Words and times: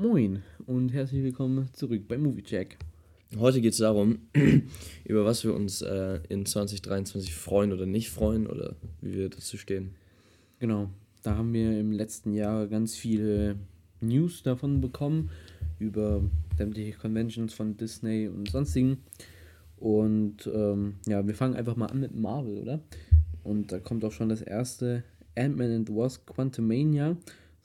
Moin 0.00 0.44
und 0.66 0.92
herzlich 0.92 1.24
willkommen 1.24 1.70
zurück 1.72 2.06
bei 2.06 2.16
Movie 2.16 2.44
Check. 2.44 2.78
Heute 3.36 3.60
geht 3.60 3.72
es 3.72 3.78
darum, 3.78 4.20
über 5.04 5.24
was 5.24 5.42
wir 5.42 5.52
uns 5.52 5.82
äh, 5.82 6.20
in 6.28 6.46
2023 6.46 7.34
freuen 7.34 7.72
oder 7.72 7.84
nicht 7.84 8.08
freuen 8.08 8.46
oder 8.46 8.76
wie 9.00 9.14
wir 9.14 9.28
dazu 9.28 9.56
stehen. 9.56 9.96
Genau, 10.60 10.88
da 11.24 11.34
haben 11.34 11.52
wir 11.52 11.80
im 11.80 11.90
letzten 11.90 12.32
Jahr 12.32 12.68
ganz 12.68 12.94
viele 12.94 13.56
News 14.00 14.44
davon 14.44 14.80
bekommen, 14.80 15.30
über 15.80 16.22
sämtliche 16.56 16.96
Conventions 16.96 17.52
von 17.52 17.76
Disney 17.76 18.28
und 18.28 18.48
sonstigen. 18.52 18.98
Und 19.78 20.48
ähm, 20.54 20.94
ja, 21.08 21.26
wir 21.26 21.34
fangen 21.34 21.56
einfach 21.56 21.74
mal 21.74 21.86
an 21.86 21.98
mit 21.98 22.14
Marvel, 22.14 22.58
oder? 22.58 22.80
Und 23.42 23.72
da 23.72 23.80
kommt 23.80 24.04
auch 24.04 24.12
schon 24.12 24.28
das 24.28 24.42
erste 24.42 25.02
Ant-Man 25.34 25.72
and 25.72 25.88
the 25.88 25.94
Wasp 25.96 26.24
Quantumania. 26.24 27.16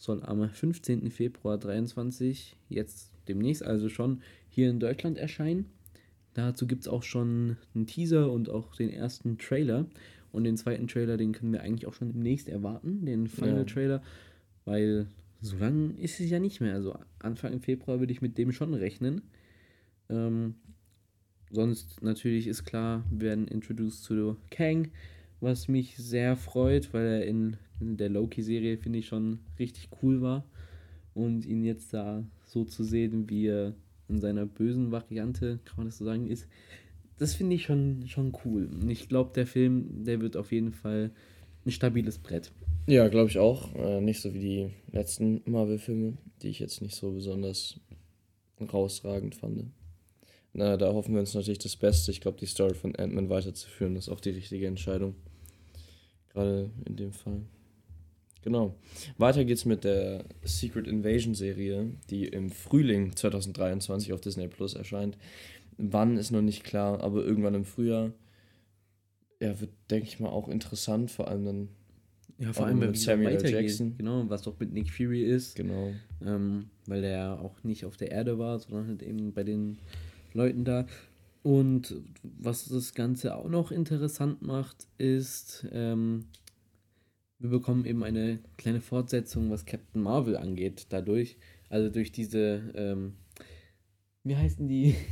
Soll 0.03 0.21
am 0.21 0.49
15. 0.49 1.11
Februar 1.11 1.57
23, 1.57 2.57
jetzt 2.67 3.13
demnächst 3.29 3.63
also 3.63 3.87
schon, 3.87 4.21
hier 4.49 4.69
in 4.69 4.81
Deutschland 4.81 5.17
erscheinen. 5.17 5.67
Dazu 6.33 6.67
gibt 6.67 6.81
es 6.81 6.87
auch 6.89 7.03
schon 7.03 7.55
einen 7.73 7.87
Teaser 7.87 8.29
und 8.29 8.49
auch 8.49 8.75
den 8.75 8.89
ersten 8.89 9.37
Trailer. 9.37 9.85
Und 10.33 10.43
den 10.43 10.57
zweiten 10.57 10.89
Trailer, 10.89 11.15
den 11.15 11.31
können 11.31 11.53
wir 11.53 11.61
eigentlich 11.61 11.87
auch 11.87 11.93
schon 11.93 12.11
demnächst 12.11 12.49
erwarten, 12.49 13.05
den 13.05 13.27
Final 13.27 13.59
ja. 13.59 13.63
Trailer, 13.63 14.03
weil 14.65 15.07
so 15.39 15.55
lange 15.55 15.93
ist 15.93 16.19
es 16.19 16.29
ja 16.29 16.39
nicht 16.39 16.59
mehr. 16.59 16.73
Also 16.73 16.99
Anfang 17.19 17.61
Februar 17.61 18.01
würde 18.01 18.11
ich 18.11 18.21
mit 18.21 18.37
dem 18.37 18.51
schon 18.51 18.73
rechnen. 18.73 19.21
Ähm, 20.09 20.55
sonst 21.49 22.03
natürlich 22.03 22.47
ist 22.47 22.65
klar, 22.65 23.05
wir 23.09 23.29
werden 23.29 23.47
introduced 23.47 24.03
zu 24.03 24.35
Kang, 24.51 24.91
was 25.43 25.67
mich 25.67 25.97
sehr 25.97 26.35
freut, 26.35 26.93
weil 26.93 27.05
er 27.05 27.25
in, 27.25 27.57
in 27.79 27.97
der 27.97 28.09
Loki-Serie, 28.09 28.77
finde 28.77 28.99
ich, 28.99 29.07
schon 29.07 29.39
richtig 29.59 29.89
cool 30.01 30.21
war. 30.21 30.45
Und 31.13 31.45
ihn 31.45 31.63
jetzt 31.63 31.93
da 31.93 32.23
so 32.45 32.63
zu 32.63 32.83
sehen, 32.83 33.29
wie 33.29 33.47
er 33.47 33.75
in 34.07 34.19
seiner 34.19 34.45
bösen 34.45 34.91
Variante, 34.91 35.59
kann 35.65 35.77
man 35.77 35.85
das 35.87 35.97
so 35.97 36.05
sagen, 36.05 36.27
ist, 36.27 36.47
das 37.17 37.35
finde 37.35 37.55
ich 37.55 37.63
schon, 37.63 38.07
schon 38.07 38.33
cool. 38.45 38.69
Und 38.73 38.89
ich 38.89 39.07
glaube, 39.09 39.31
der 39.35 39.45
Film, 39.45 40.03
der 40.03 40.21
wird 40.21 40.37
auf 40.37 40.51
jeden 40.51 40.71
Fall 40.71 41.11
ein 41.65 41.71
stabiles 41.71 42.17
Brett. 42.17 42.51
Ja, 42.87 43.07
glaube 43.07 43.29
ich 43.29 43.37
auch. 43.37 43.73
Äh, 43.75 44.01
nicht 44.01 44.21
so 44.21 44.33
wie 44.33 44.39
die 44.39 44.69
letzten 44.91 45.41
Marvel-Filme, 45.45 46.17
die 46.41 46.49
ich 46.49 46.59
jetzt 46.59 46.81
nicht 46.81 46.95
so 46.95 47.11
besonders 47.11 47.79
rausragend 48.61 49.35
fand. 49.35 49.65
Na, 50.53 50.77
da 50.77 50.93
hoffen 50.93 51.13
wir 51.13 51.19
uns 51.19 51.33
natürlich 51.33 51.59
das 51.59 51.75
Beste. 51.75 52.11
Ich 52.11 52.21
glaube, 52.21 52.37
die 52.39 52.45
Story 52.45 52.75
von 52.75 52.95
Ant-Man 52.95 53.29
weiterzuführen, 53.29 53.95
ist 53.95 54.09
auch 54.09 54.19
die 54.19 54.31
richtige 54.31 54.67
Entscheidung. 54.67 55.15
Gerade 56.33 56.69
in 56.85 56.95
dem 56.95 57.11
Fall. 57.11 57.41
Genau. 58.43 58.75
Weiter 59.17 59.45
geht's 59.45 59.65
mit 59.65 59.83
der 59.83 60.25
Secret 60.43 60.87
Invasion 60.87 61.33
Serie, 61.33 61.91
die 62.09 62.27
im 62.27 62.49
Frühling 62.49 63.15
2023 63.15 64.11
auf 64.11 64.19
Disney 64.19 64.47
Plus 64.47 64.73
erscheint. 64.73 65.17
Wann 65.77 66.17
ist 66.17 66.31
noch 66.31 66.41
nicht 66.41 66.63
klar, 66.63 67.01
aber 67.01 67.23
irgendwann 67.23 67.55
im 67.55 67.65
Frühjahr. 67.65 68.11
Ja, 69.39 69.59
wird, 69.59 69.71
denke 69.89 70.07
ich 70.07 70.19
mal, 70.19 70.29
auch 70.29 70.49
interessant, 70.49 71.09
vor 71.09 71.27
allem 71.27 71.45
dann. 71.45 71.69
Ja, 72.39 72.51
vor 72.51 72.65
allem 72.65 72.79
mit 72.79 72.97
Samuel 72.97 73.45
Jackson. 73.45 73.95
Genau, 73.97 74.29
was 74.29 74.41
doch 74.41 74.59
mit 74.59 74.73
Nick 74.73 74.91
Fury 74.91 75.23
ist. 75.23 75.55
Genau. 75.55 75.93
Ähm, 76.25 76.65
weil 76.87 77.01
der 77.01 77.39
auch 77.39 77.63
nicht 77.63 77.85
auf 77.85 77.95
der 77.95 78.11
Erde 78.11 78.37
war, 78.37 78.59
sondern 78.59 78.87
halt 78.87 79.03
eben 79.03 79.33
bei 79.33 79.43
den 79.43 79.77
Leuten 80.33 80.65
da. 80.65 80.85
Und 81.43 81.95
was 82.23 82.69
das 82.69 82.93
Ganze 82.93 83.35
auch 83.35 83.49
noch 83.49 83.71
interessant 83.71 84.41
macht, 84.41 84.87
ist, 84.97 85.67
ähm, 85.73 86.25
wir 87.37 87.49
bekommen 87.49 87.85
eben 87.85 88.01
eine 88.03 88.39
kleine 88.57 88.79
Fortsetzung, 88.79 89.51
was 89.51 89.65
Captain 89.65 90.01
Marvel 90.01 90.37
angeht, 90.37 90.87
dadurch. 90.89 91.37
Also 91.67 91.89
durch 91.89 92.13
diese, 92.13 92.71
ähm, 92.75 93.13
wie 94.23 94.35
heißen 94.35 94.67
die? 94.67 94.95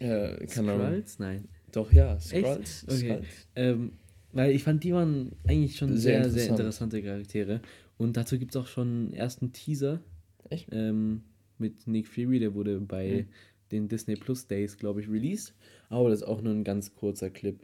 Äh, 0.00 0.46
Skrulls? 0.46 1.18
Nein. 1.18 1.48
Doch, 1.72 1.92
ja, 1.92 2.20
Skrulls. 2.20 2.86
Okay. 2.88 3.22
Ähm, 3.56 3.94
weil 4.32 4.52
ich 4.52 4.62
fand, 4.62 4.84
die 4.84 4.92
waren 4.92 5.32
eigentlich 5.44 5.76
schon 5.76 5.96
sehr, 5.96 6.22
sehr, 6.22 6.44
sehr 6.44 6.50
interessante 6.50 7.02
Charaktere. 7.02 7.60
Und 7.96 8.16
dazu 8.16 8.38
gibt 8.38 8.54
es 8.54 8.56
auch 8.60 8.68
schon 8.68 8.88
einen 8.88 9.12
ersten 9.12 9.52
Teaser. 9.52 10.00
Echt? 10.50 10.68
Ähm, 10.70 11.22
mit 11.58 11.88
Nick 11.88 12.06
Fury, 12.06 12.38
der 12.38 12.54
wurde 12.54 12.80
bei 12.80 13.26
mhm. 13.26 13.32
Den 13.72 13.88
Disney 13.88 14.16
Plus 14.16 14.46
Days, 14.46 14.76
glaube 14.76 15.00
ich, 15.00 15.08
released. 15.08 15.54
Aber 15.88 16.10
das 16.10 16.20
ist 16.20 16.26
auch 16.26 16.42
nur 16.42 16.52
ein 16.52 16.64
ganz 16.64 16.94
kurzer 16.94 17.30
Clip. 17.30 17.58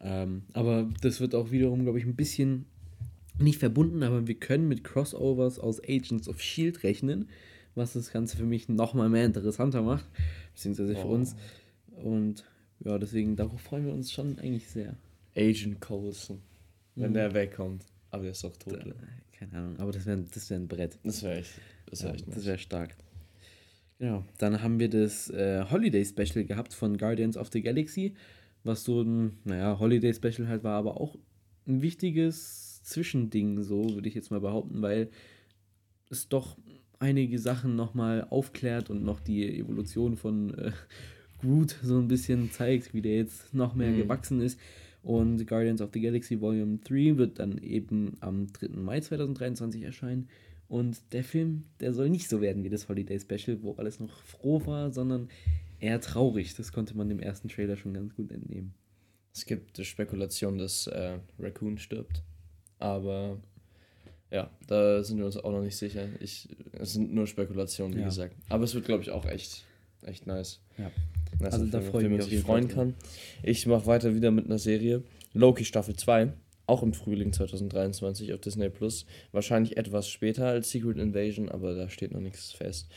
Ähm, 0.00 0.42
aber 0.52 0.88
das 1.00 1.20
wird 1.20 1.34
auch 1.34 1.50
wiederum, 1.50 1.82
glaube 1.82 1.98
ich, 1.98 2.04
ein 2.04 2.16
bisschen 2.16 2.66
nicht 3.38 3.58
verbunden, 3.58 4.02
aber 4.02 4.26
wir 4.26 4.34
können 4.34 4.68
mit 4.68 4.84
Crossovers 4.84 5.58
aus 5.58 5.80
Agents 5.82 6.28
of 6.28 6.40
Shield 6.40 6.82
rechnen, 6.82 7.28
was 7.74 7.92
das 7.92 8.10
Ganze 8.12 8.36
für 8.36 8.44
mich 8.44 8.68
nochmal 8.68 9.08
mehr 9.08 9.26
interessanter 9.26 9.82
macht, 9.82 10.06
beziehungsweise 10.54 10.94
für 10.94 11.06
oh. 11.06 11.14
uns. 11.14 11.36
Und 12.02 12.44
ja, 12.84 12.98
deswegen, 12.98 13.36
darauf 13.36 13.60
freuen 13.60 13.86
wir 13.86 13.92
uns 13.92 14.12
schon 14.12 14.38
eigentlich 14.38 14.68
sehr. 14.68 14.96
Agent 15.36 15.80
Coulson, 15.80 16.40
wenn 16.94 17.10
mhm. 17.10 17.14
der 17.14 17.34
wegkommt. 17.34 17.84
Aber 18.10 18.22
der 18.22 18.32
ist 18.32 18.44
doch 18.44 18.56
tot. 18.56 18.78
Da, 18.84 18.94
keine 19.32 19.52
Ahnung, 19.52 19.78
aber 19.78 19.92
das 19.92 20.06
wäre 20.06 20.22
das 20.22 20.48
wär 20.48 20.58
ein 20.58 20.68
Brett. 20.68 20.98
Das 21.04 21.22
wäre 21.22 21.38
echt, 21.38 21.60
das 21.86 22.02
wäre 22.02 22.16
ja, 22.16 22.24
Das 22.26 22.46
wäre 22.46 22.58
stark. 22.58 22.96
Genau, 23.98 24.24
dann 24.38 24.62
haben 24.62 24.78
wir 24.78 24.90
das 24.90 25.30
äh, 25.30 25.64
Holiday 25.70 26.04
Special 26.04 26.44
gehabt 26.44 26.74
von 26.74 26.98
Guardians 26.98 27.36
of 27.36 27.50
the 27.50 27.62
Galaxy, 27.62 28.14
was 28.62 28.84
so 28.84 29.00
ein, 29.00 29.38
naja, 29.44 29.78
Holiday 29.78 30.12
Special 30.12 30.48
halt 30.48 30.64
war, 30.64 30.74
aber 30.74 31.00
auch 31.00 31.16
ein 31.66 31.82
wichtiges 31.82 32.82
Zwischending, 32.82 33.62
so 33.62 33.94
würde 33.94 34.08
ich 34.08 34.14
jetzt 34.14 34.30
mal 34.30 34.40
behaupten, 34.40 34.82
weil 34.82 35.08
es 36.10 36.28
doch 36.28 36.56
einige 36.98 37.38
Sachen 37.38 37.74
nochmal 37.74 38.26
aufklärt 38.30 38.90
und 38.90 39.02
noch 39.02 39.20
die 39.20 39.58
Evolution 39.58 40.16
von 40.16 40.54
äh, 40.54 40.72
Groot 41.40 41.76
so 41.82 41.98
ein 41.98 42.08
bisschen 42.08 42.50
zeigt, 42.50 42.94
wie 42.94 43.02
der 43.02 43.16
jetzt 43.16 43.54
noch 43.54 43.74
mehr 43.74 43.90
mhm. 43.90 43.98
gewachsen 43.98 44.40
ist. 44.40 44.58
Und 45.06 45.46
Guardians 45.46 45.80
of 45.80 45.90
the 45.92 46.00
Galaxy 46.00 46.40
Volume 46.40 46.78
3 46.82 47.16
wird 47.16 47.38
dann 47.38 47.58
eben 47.58 48.16
am 48.18 48.48
3. 48.52 48.70
Mai 48.70 48.98
2023 48.98 49.84
erscheinen. 49.84 50.28
Und 50.66 51.00
der 51.12 51.22
Film, 51.22 51.62
der 51.78 51.92
soll 51.92 52.10
nicht 52.10 52.28
so 52.28 52.40
werden 52.40 52.64
wie 52.64 52.70
das 52.70 52.88
Holiday 52.88 53.20
Special, 53.20 53.62
wo 53.62 53.74
alles 53.74 54.00
noch 54.00 54.20
froh 54.24 54.66
war, 54.66 54.90
sondern 54.90 55.28
eher 55.78 56.00
traurig. 56.00 56.56
Das 56.56 56.72
konnte 56.72 56.96
man 56.96 57.08
dem 57.08 57.20
ersten 57.20 57.48
Trailer 57.48 57.76
schon 57.76 57.94
ganz 57.94 58.16
gut 58.16 58.32
entnehmen. 58.32 58.74
Es 59.32 59.46
gibt 59.46 59.78
die 59.78 59.84
Spekulation, 59.84 60.58
dass 60.58 60.88
äh, 60.88 61.20
Raccoon 61.38 61.78
stirbt. 61.78 62.24
Aber 62.80 63.38
ja, 64.32 64.50
da 64.66 65.04
sind 65.04 65.18
wir 65.18 65.26
uns 65.26 65.36
auch 65.36 65.52
noch 65.52 65.62
nicht 65.62 65.76
sicher. 65.76 66.08
Ich, 66.18 66.48
es 66.72 66.94
sind 66.94 67.14
nur 67.14 67.28
Spekulationen, 67.28 67.94
wie 67.94 68.00
ja. 68.00 68.06
gesagt. 68.06 68.34
Aber 68.48 68.64
es 68.64 68.74
wird, 68.74 68.86
glaube 68.86 69.04
ich, 69.04 69.12
auch 69.12 69.24
echt, 69.26 69.64
echt 70.06 70.26
nice. 70.26 70.60
Ja. 70.78 70.90
Nice 71.40 71.54
also 71.54 71.66
da 71.66 71.80
freue 71.80 72.04
ich 72.04 72.10
mich, 72.10 72.22
auf 72.22 72.30
jeden 72.30 72.44
freuen 72.44 72.68
kann. 72.68 72.94
Ich 73.42 73.66
mache 73.66 73.86
weiter 73.86 74.14
wieder 74.14 74.30
mit 74.30 74.46
einer 74.46 74.58
Serie. 74.58 75.02
Loki 75.34 75.64
Staffel 75.64 75.96
2, 75.96 76.32
auch 76.66 76.82
im 76.82 76.94
Frühling 76.94 77.32
2023 77.32 78.32
auf 78.32 78.40
Disney 78.40 78.68
Plus. 78.70 79.06
Wahrscheinlich 79.32 79.76
etwas 79.76 80.08
später 80.08 80.46
als 80.46 80.70
Secret 80.70 80.98
Invasion, 80.98 81.48
aber 81.48 81.74
da 81.74 81.90
steht 81.90 82.12
noch 82.12 82.20
nichts 82.20 82.52
fest. 82.52 82.88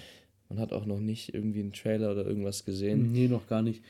Man 0.48 0.60
hat 0.60 0.74
auch 0.74 0.86
noch 0.86 1.00
nicht 1.00 1.34
irgendwie 1.34 1.60
einen 1.60 1.74
Trailer 1.74 2.12
oder 2.12 2.26
irgendwas 2.26 2.66
gesehen. 2.66 3.12
Nee, 3.12 3.28
noch 3.28 3.48
gar 3.48 3.62
nicht. 3.62 3.84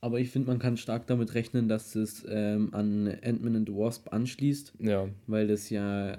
Aber 0.00 0.20
ich 0.20 0.30
finde, 0.30 0.48
man 0.48 0.58
kann 0.58 0.76
stark 0.76 1.06
damit 1.06 1.34
rechnen, 1.34 1.68
dass 1.68 1.94
es 1.94 2.24
ähm, 2.28 2.72
an 2.72 3.08
Ant-Man 3.22 3.56
and 3.56 3.68
the 3.68 3.74
Wasp 3.74 4.12
anschließt. 4.12 4.74
Ja. 4.80 5.08
Weil 5.26 5.48
das 5.48 5.68
ja 5.70 6.18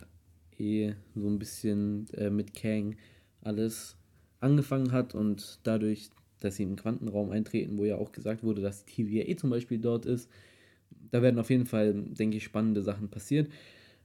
eh 0.59 0.93
so 1.15 1.27
ein 1.27 1.39
bisschen 1.39 2.07
äh, 2.13 2.29
mit 2.29 2.53
Kang 2.53 2.95
alles 3.41 3.95
angefangen 4.39 4.91
hat 4.91 5.15
und 5.15 5.59
dadurch, 5.63 6.09
dass 6.39 6.55
sie 6.55 6.63
im 6.63 6.75
Quantenraum 6.75 7.31
eintreten, 7.31 7.77
wo 7.77 7.85
ja 7.85 7.97
auch 7.97 8.11
gesagt 8.11 8.43
wurde, 8.43 8.61
dass 8.61 8.85
TVA 8.85 9.27
eh 9.27 9.35
zum 9.35 9.49
Beispiel 9.49 9.79
dort 9.79 10.05
ist, 10.05 10.29
da 11.11 11.21
werden 11.21 11.39
auf 11.39 11.49
jeden 11.49 11.65
Fall, 11.65 11.93
denke 11.93 12.37
ich, 12.37 12.43
spannende 12.43 12.81
Sachen 12.81 13.09
passieren. 13.09 13.47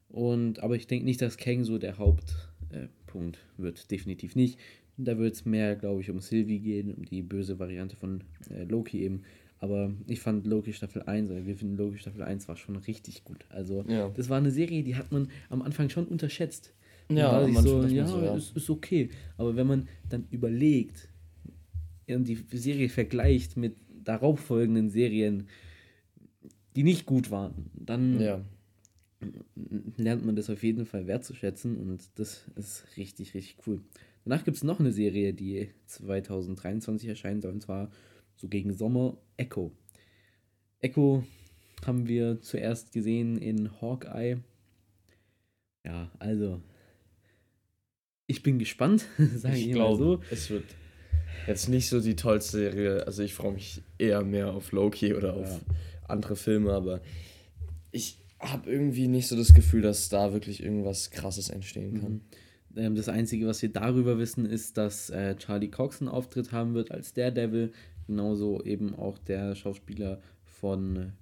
Und, 0.09 0.63
aber 0.63 0.77
ich 0.77 0.87
denke 0.87 1.05
nicht, 1.05 1.23
dass 1.23 1.37
Kang 1.37 1.65
so 1.65 1.79
der 1.79 1.99
Hauptpunkt 1.99 3.37
äh, 3.37 3.63
wird. 3.63 3.91
Definitiv 3.91 4.37
nicht. 4.37 4.59
Da 4.99 5.19
wird 5.19 5.35
es 5.35 5.45
mehr, 5.45 5.75
glaube 5.75 6.03
ich, 6.03 6.11
um 6.11 6.21
Sylvie 6.21 6.61
gehen, 6.61 6.93
um 6.93 7.05
die 7.05 7.23
böse 7.23 7.59
Variante 7.59 7.97
von 7.97 8.23
äh, 8.51 8.65
Loki 8.65 9.03
eben. 9.03 9.23
Aber 9.59 9.93
ich 10.07 10.21
fand 10.21 10.47
Loki 10.47 10.73
Staffel 10.73 11.03
1, 11.03 11.31
oder 11.31 11.47
wir 11.47 11.57
finden 11.57 11.77
Loki 11.77 11.99
Staffel 11.99 12.23
1 12.23 12.49
war 12.49 12.57
schon 12.57 12.77
richtig 12.77 13.25
gut. 13.25 13.47
Also, 13.49 13.85
ja. 13.89 14.11
das 14.11 14.29
war 14.29 14.37
eine 14.37 14.51
Serie, 14.51 14.83
die 14.83 14.97
hat 14.97 15.13
man 15.13 15.29
am 15.49 15.63
Anfang 15.63 15.89
schon 15.89 16.07
unterschätzt. 16.07 16.75
Ja, 17.09 17.47
man 17.47 17.63
so, 17.63 17.83
ja, 17.85 18.07
so, 18.07 18.23
ja. 18.23 18.35
Ist, 18.37 18.57
ist 18.57 18.71
okay. 18.71 19.09
Aber 19.37 19.57
wenn 19.57 19.67
man 19.67 19.89
dann 20.09 20.27
überlegt 20.31 21.09
und 22.09 22.25
die 22.25 22.39
Serie 22.53 22.89
vergleicht 22.89 23.57
mit 23.57 23.77
darauffolgenden 24.05 24.91
Serien, 24.91 25.49
die 26.77 26.83
nicht 26.83 27.07
gut 27.07 27.31
waren, 27.31 27.71
dann 27.75 28.21
ja. 28.21 28.45
lernt 29.97 30.25
man 30.25 30.37
das 30.37 30.51
auf 30.51 30.63
jeden 30.63 30.87
Fall 30.87 31.07
wertzuschätzen 31.07 31.77
und 31.77 32.11
das 32.17 32.45
ist 32.57 32.87
richtig, 32.97 33.35
richtig 33.35 33.57
cool. 33.67 33.81
Danach 34.25 34.45
gibt 34.45 34.57
es 34.57 34.65
noch 34.65 34.81
eine 34.81 34.93
Serie, 34.93 35.35
die 35.35 35.69
2023 35.87 37.09
erscheinen 37.09 37.41
soll, 37.41 37.53
und 37.53 37.63
zwar 37.63 37.91
so 38.37 38.49
gegen 38.49 38.73
Sommer, 38.73 39.17
Echo. 39.37 39.73
Echo 40.81 41.25
haben 41.85 42.09
wir 42.09 42.41
zuerst 42.41 42.93
gesehen 42.93 43.37
in 43.39 43.81
Hawkeye. 43.81 44.39
Ja, 45.85 46.11
also. 46.19 46.61
ich 48.29 48.43
bin 48.43 48.59
gespannt, 48.59 49.07
sage 49.35 49.57
ich, 49.57 49.69
ich 49.69 49.73
glaube, 49.73 49.99
so. 49.99 50.21
Es 50.31 50.49
wird 50.51 50.65
jetzt 51.47 51.69
nicht 51.69 51.89
so 51.89 52.01
die 52.01 52.17
tollste 52.17 52.59
Serie. 52.59 53.07
Also 53.07 53.23
ich 53.23 53.35
freue 53.35 53.53
mich 53.53 53.83
eher 53.99 54.23
mehr 54.25 54.53
auf 54.53 54.73
Loki 54.73 55.15
oder 55.15 55.35
auf 55.35 55.49
ja. 55.49 55.61
andere 56.09 56.37
Filme, 56.37 56.73
aber 56.73 57.01
ich 57.91 58.19
habe 58.39 58.71
irgendwie 58.71 59.09
nicht 59.09 59.29
so 59.29 59.37
das 59.37 59.55
Gefühl, 59.55 59.83
dass 59.83 60.09
da 60.09 60.33
wirklich 60.33 60.63
irgendwas 60.63 61.11
Krasses 61.11 61.49
entstehen 61.49 62.01
kann. 62.01 62.13
Mhm. 62.13 62.21
Ähm, 62.77 62.95
das 62.95 63.09
Einzige, 63.09 63.47
was 63.47 63.63
wir 63.63 63.73
darüber 63.73 64.19
wissen, 64.19 64.47
ist, 64.47 64.77
dass 64.77 65.11
äh, 65.11 65.37
Charlie 65.37 65.69
Cox 65.69 66.01
einen 66.01 66.09
Auftritt 66.09 66.53
haben 66.53 66.75
wird 66.75 66.91
als 66.91 67.13
Daredevil. 67.13 67.73
Genauso 68.07 68.63
eben 68.63 68.95
auch 68.95 69.19
der 69.19 69.55
Schauspieler 69.55 70.21
von 70.45 71.13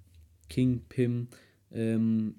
King 0.49 0.81
Pym. 0.89 1.27
Ähm, 1.71 2.35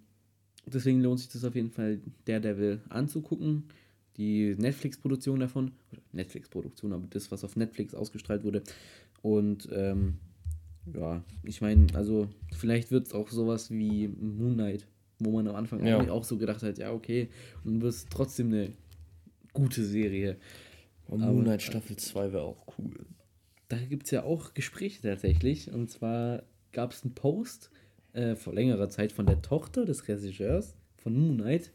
deswegen 0.67 1.01
lohnt 1.01 1.21
sich 1.21 1.29
das 1.29 1.45
auf 1.45 1.55
jeden 1.55 1.71
Fall, 1.71 2.01
Daredevil 2.25 2.81
anzugucken. 2.89 3.65
Die 4.17 4.55
Netflix-Produktion 4.57 5.41
davon, 5.41 5.73
Netflix-Produktion, 6.13 6.93
aber 6.93 7.07
das, 7.09 7.31
was 7.31 7.45
auf 7.45 7.57
Netflix 7.57 7.95
ausgestrahlt 7.95 8.45
wurde. 8.45 8.63
Und 9.23 9.69
ähm, 9.73 10.19
ja, 10.93 11.23
ich 11.43 11.61
meine, 11.61 11.87
also 11.95 12.29
vielleicht 12.53 12.91
wird 12.91 13.07
es 13.07 13.15
auch 13.15 13.29
sowas 13.29 13.71
wie 13.71 14.09
Moon 14.09 14.55
Knight, 14.55 14.87
wo 15.19 15.31
man 15.31 15.49
am 15.49 15.57
Anfang 15.57 15.85
ja. 15.87 16.11
auch 16.11 16.25
so 16.25 16.37
gedacht 16.37 16.63
hat, 16.63 16.79
ja, 16.79 16.93
okay, 16.93 17.29
und 17.65 17.81
wird 17.81 17.93
es 17.95 18.07
trotzdem 18.07 18.49
eine 18.49 18.73
gute 19.53 19.85
Serie. 19.85 20.37
Und 21.07 21.21
Moon 21.21 21.45
Knight 21.45 21.63
Staffel 21.63 21.97
2 21.97 22.33
wäre 22.33 22.43
auch 22.43 22.67
cool. 22.79 23.07
Da 23.69 23.77
gibt 23.79 24.05
es 24.05 24.11
ja 24.11 24.25
auch 24.25 24.55
Gespräche 24.55 25.03
tatsächlich. 25.03 25.71
Und 25.73 25.91
zwar 25.91 26.43
gab 26.73 26.93
es 26.93 27.05
einen 27.05 27.15
Post 27.15 27.71
äh, 28.13 28.35
vor 28.35 28.55
längerer 28.55 28.89
Zeit 28.89 29.13
von 29.13 29.27
der 29.27 29.41
Tochter 29.43 29.85
des 29.85 30.09
Regisseurs 30.09 30.75
von 30.97 31.15
Moon 31.15 31.39
Knight. 31.39 31.73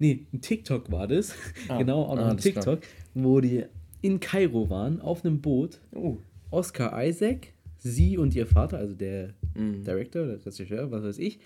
Nee, 0.00 0.26
ein 0.32 0.40
TikTok 0.40 0.90
war 0.90 1.06
das. 1.06 1.34
Ah, 1.68 1.78
genau, 1.78 2.02
auch 2.02 2.16
noch 2.16 2.24
ah, 2.24 2.30
ein 2.30 2.38
TikTok, 2.38 2.80
wo 3.14 3.40
die 3.40 3.64
in 4.00 4.18
Kairo 4.18 4.70
waren, 4.70 5.00
auf 5.00 5.24
einem 5.24 5.40
Boot. 5.40 5.78
Oh. 5.92 6.16
Oscar 6.50 7.04
Isaac, 7.04 7.52
sie 7.76 8.16
und 8.18 8.34
ihr 8.34 8.46
Vater, 8.46 8.78
also 8.78 8.94
der 8.94 9.34
mhm. 9.54 9.84
Director, 9.84 10.26
der 10.26 10.44
Regisseur, 10.44 10.90
was 10.90 11.04
weiß 11.04 11.18
ich. 11.18 11.38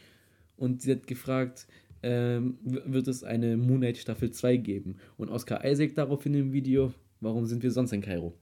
Und 0.57 0.83
sie 0.83 0.93
hat 0.93 1.09
gefragt, 1.09 1.67
ähm, 2.05 2.59
wird 2.63 3.09
es 3.09 3.25
eine 3.25 3.57
Moon 3.57 3.79
Knight 3.79 3.99
Staffel 3.99 4.31
2 4.31 4.57
geben. 4.59 4.97
Und 5.17 5.31
Oscar 5.31 5.65
Isaac 5.65 5.97
daraufhin 5.97 6.35
im 6.35 6.53
Video, 6.53 6.95
warum 7.21 7.47
sind 7.47 7.63
wir 7.65 7.73
sonst 7.73 7.93
in 7.93 8.03
Kairo? 8.03 8.35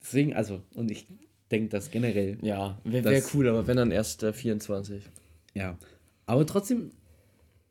Deswegen, 0.00 0.34
also, 0.34 0.62
und 0.74 0.90
ich 0.92 1.08
denke 1.50 1.68
das 1.70 1.90
generell. 1.90 2.38
Ja, 2.42 2.78
wäre 2.84 3.10
wär 3.10 3.22
cool, 3.34 3.48
aber 3.48 3.66
wenn 3.66 3.76
dann 3.76 3.90
erst 3.90 4.22
äh, 4.22 4.32
24. 4.32 5.02
Ja, 5.54 5.76
aber 6.26 6.46
trotzdem, 6.46 6.90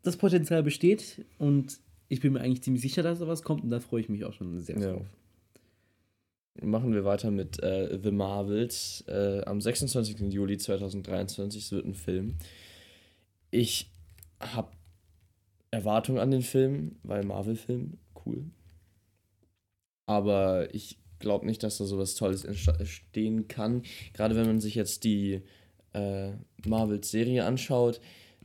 das 0.05 0.17
Potenzial 0.17 0.63
besteht 0.63 1.25
und 1.37 1.79
ich 2.07 2.21
bin 2.21 2.33
mir 2.33 2.41
eigentlich 2.41 2.61
ziemlich 2.61 2.81
sicher, 2.81 3.03
dass 3.03 3.19
da 3.19 3.27
was 3.27 3.43
kommt 3.43 3.63
und 3.63 3.69
da 3.69 3.79
freue 3.79 4.01
ich 4.01 4.09
mich 4.09 4.25
auch 4.25 4.33
schon 4.33 4.59
sehr 4.61 4.79
ja. 4.79 4.93
drauf. 4.93 5.07
Machen 6.61 6.93
wir 6.93 7.03
weiter 7.03 7.31
mit 7.31 7.61
äh, 7.61 7.99
The 8.01 8.11
Marvels. 8.11 9.03
Äh, 9.07 9.41
am 9.45 9.59
26. 9.59 10.31
Juli 10.31 10.57
2023 10.57 11.63
es 11.63 11.71
wird 11.71 11.85
ein 11.85 11.95
Film. 11.95 12.35
Ich 13.51 13.91
habe 14.39 14.71
Erwartung 15.71 16.19
an 16.19 16.31
den 16.31 16.43
Film, 16.43 16.95
weil 17.03 17.25
Marvel-Film, 17.25 17.97
cool. 18.25 18.45
Aber 20.05 20.73
ich 20.73 20.97
glaube 21.19 21.45
nicht, 21.45 21.63
dass 21.63 21.77
da 21.77 21.85
sowas 21.85 22.15
Tolles 22.15 22.45
entstehen 22.45 23.47
kann. 23.47 23.83
Gerade 24.13 24.35
wenn 24.35 24.45
man 24.45 24.61
sich 24.61 24.75
jetzt 24.75 25.03
die 25.03 25.41
äh, 25.93 26.31
Marvel-Serie 26.65 27.43
anschaut, 27.43 27.99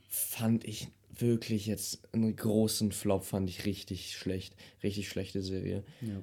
fand 0.08 0.64
ich 0.64 0.88
wirklich 1.20 1.66
jetzt 1.66 2.00
einen 2.12 2.34
großen 2.34 2.92
Flop, 2.92 3.24
fand 3.24 3.48
ich 3.48 3.66
richtig 3.66 4.16
schlecht. 4.16 4.54
Richtig 4.82 5.08
schlechte 5.08 5.42
Serie. 5.42 5.84
Ja. 6.00 6.22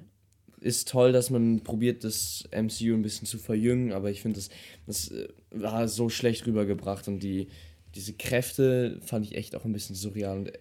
Ist 0.60 0.88
toll, 0.88 1.12
dass 1.12 1.30
man 1.30 1.60
probiert, 1.60 2.02
das 2.04 2.48
MCU 2.50 2.94
ein 2.94 3.02
bisschen 3.02 3.26
zu 3.26 3.38
verjüngen, 3.38 3.92
aber 3.92 4.10
ich 4.10 4.22
finde, 4.22 4.36
das, 4.36 4.48
das 4.86 5.10
äh, 5.10 5.28
war 5.50 5.86
so 5.88 6.08
schlecht 6.08 6.46
rübergebracht 6.46 7.06
und 7.06 7.20
die, 7.20 7.48
diese 7.94 8.12
Kräfte 8.12 9.00
fand 9.04 9.24
ich 9.24 9.36
echt 9.36 9.54
auch 9.54 9.64
ein 9.64 9.72
bisschen 9.72 9.94
surreal 9.94 10.38
und 10.38 10.52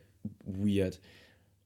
weird. 0.45 1.00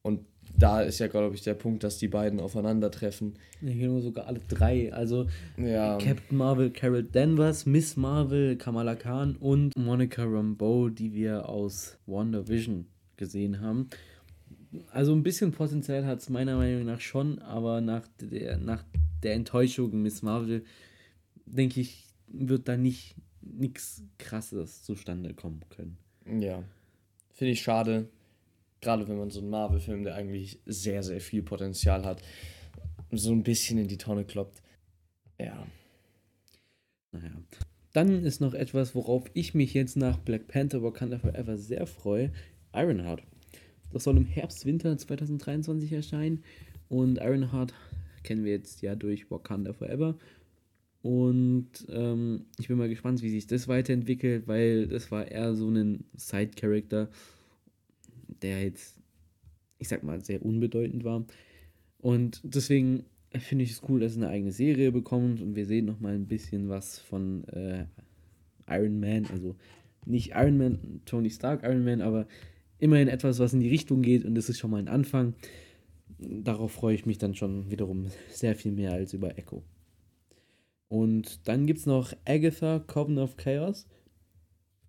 Und 0.04 0.26
da 0.58 0.82
ist 0.82 1.00
ja, 1.00 1.08
glaube 1.08 1.36
ich, 1.36 1.42
der 1.42 1.54
Punkt, 1.54 1.84
dass 1.84 1.98
die 1.98 2.08
beiden 2.08 2.40
aufeinandertreffen. 2.40 3.36
Ja, 3.62 3.74
genau, 3.74 4.00
sogar 4.00 4.28
alle 4.28 4.42
drei. 4.48 4.92
Also 4.94 5.28
ja. 5.58 5.98
Captain 5.98 6.38
Marvel, 6.38 6.72
Carol 6.72 7.04
Danvers, 7.04 7.66
Miss 7.66 7.96
Marvel, 7.96 8.58
Kamala 8.58 8.96
Khan 8.96 9.36
und 9.38 9.76
Monica 9.78 10.24
Rambeau, 10.24 10.90
die 10.90 11.14
wir 11.14 11.50
aus 11.50 11.98
WandaVision 12.06 12.88
gesehen 13.18 13.62
haben. 13.62 13.90
Also 14.92 15.14
ein 15.14 15.24
bisschen 15.24 15.52
Potenzial 15.52 16.06
hat 16.06 16.20
es 16.20 16.30
meiner 16.30 16.58
Meinung 16.58 16.86
nach 16.86 17.02
schon, 17.02 17.40
aber 17.40 17.82
nach 17.82 18.08
der, 18.20 18.58
nach 18.58 18.84
der 19.24 19.34
Enttäuschung 19.34 20.02
Miss 20.02 20.22
Marvel, 20.22 20.64
denke 21.46 21.82
ich, 21.82 22.06
wird 22.28 22.68
da 22.68 22.78
nicht 22.78 23.16
nichts 23.42 24.04
Krasses 24.18 24.84
zustande 24.84 25.34
kommen 25.34 25.62
können. 25.70 25.98
Ja, 26.40 26.64
finde 27.34 27.54
ich 27.54 27.62
schade 27.62 28.08
gerade 28.82 29.08
wenn 29.08 29.18
man 29.18 29.30
so 29.30 29.40
einen 29.40 29.50
Marvel-Film, 29.50 30.04
der 30.04 30.16
eigentlich 30.16 30.60
sehr, 30.66 31.04
sehr 31.04 31.22
viel 31.22 31.44
Potenzial 31.44 32.04
hat, 32.04 32.22
so 33.12 33.32
ein 33.32 33.44
bisschen 33.44 33.78
in 33.78 33.88
die 33.88 33.98
Tonne 33.98 34.26
kloppt. 34.26 34.62
Ja. 35.40 35.66
Naja. 37.12 37.32
Dann 37.94 38.24
ist 38.24 38.42
noch 38.42 38.54
etwas, 38.54 38.96
worauf 38.96 39.30
ich 39.34 39.54
mich 39.54 39.74
jetzt 39.74 39.98
nach 39.98 40.18
Black 40.18 40.48
Panther 40.48 40.82
Wakanda 40.82 41.20
Forever 41.20 41.58
sehr 41.58 41.86
freue: 41.86 42.32
Ironheart. 42.74 43.22
Das 43.92 44.06
soll 44.06 44.18
im 44.18 44.26
Herbst, 44.26 44.66
Winter 44.66 44.98
2023 44.98 45.92
erscheinen. 45.92 46.44
Und 46.88 47.18
Ironheart 47.18 47.74
kennen 48.24 48.46
wir 48.46 48.52
jetzt 48.52 48.82
ja 48.82 48.96
durch 48.96 49.30
Wakanda 49.30 49.74
Forever. 49.74 50.18
Und 51.02 51.70
ähm, 51.90 52.46
ich 52.60 52.68
bin 52.68 52.78
mal 52.78 52.88
gespannt, 52.88 53.22
wie 53.22 53.30
sich 53.30 53.48
das 53.48 53.68
weiterentwickelt, 53.68 54.48
weil 54.48 54.88
das 54.88 55.12
war 55.12 55.28
eher 55.30 55.56
so 55.56 55.70
ein 55.70 56.06
Side-Character 56.16 57.10
der 58.42 58.64
jetzt, 58.64 58.98
ich 59.78 59.88
sag 59.88 60.04
mal, 60.04 60.24
sehr 60.24 60.44
unbedeutend 60.44 61.04
war. 61.04 61.26
Und 62.00 62.42
deswegen 62.44 63.06
finde 63.40 63.64
ich 63.64 63.72
es 63.72 63.82
cool, 63.88 64.00
dass 64.00 64.14
es 64.14 64.18
eine 64.18 64.30
eigene 64.30 64.52
Serie 64.52 64.92
bekommt 64.92 65.42
und 65.42 65.56
wir 65.56 65.66
sehen 65.66 65.86
nochmal 65.86 66.16
ein 66.16 66.28
bisschen 66.28 66.70
was 66.70 67.00
von 67.00 67.46
äh, 67.50 67.86
Iron 68.68 69.00
Man, 69.00 69.26
also 69.28 69.56
nicht 70.06 70.32
Iron 70.32 70.58
Man, 70.58 71.02
Tony 71.06 71.30
Stark 71.30 71.64
Iron 71.64 71.84
Man, 71.84 72.02
aber 72.02 72.28
immerhin 72.80 73.08
etwas, 73.08 73.40
was 73.40 73.54
in 73.54 73.62
die 73.62 73.70
Richtung 73.70 74.02
geht 74.02 74.26
und 74.26 74.36
das 74.36 74.50
ist 74.50 74.60
schon 74.60 74.72
mal 74.72 74.80
ein 74.80 74.88
Anfang. 74.88 75.36
Darauf 76.18 76.72
freue 76.72 76.96
ich 76.96 77.06
mich 77.06 77.18
dann 77.18 77.36
schon 77.36 77.72
wiederum 77.72 78.08
sehr 78.30 78.56
viel 78.56 78.72
mehr 78.72 78.92
als 78.92 79.14
über 79.14 79.38
Echo. 79.38 79.64
Und 80.90 81.48
dann 81.48 81.68
gibt 81.68 81.80
es 81.80 81.86
noch 81.86 82.14
Agatha, 82.26 82.80
Coven 82.80 83.18
of 83.18 83.38
Chaos 83.38 83.88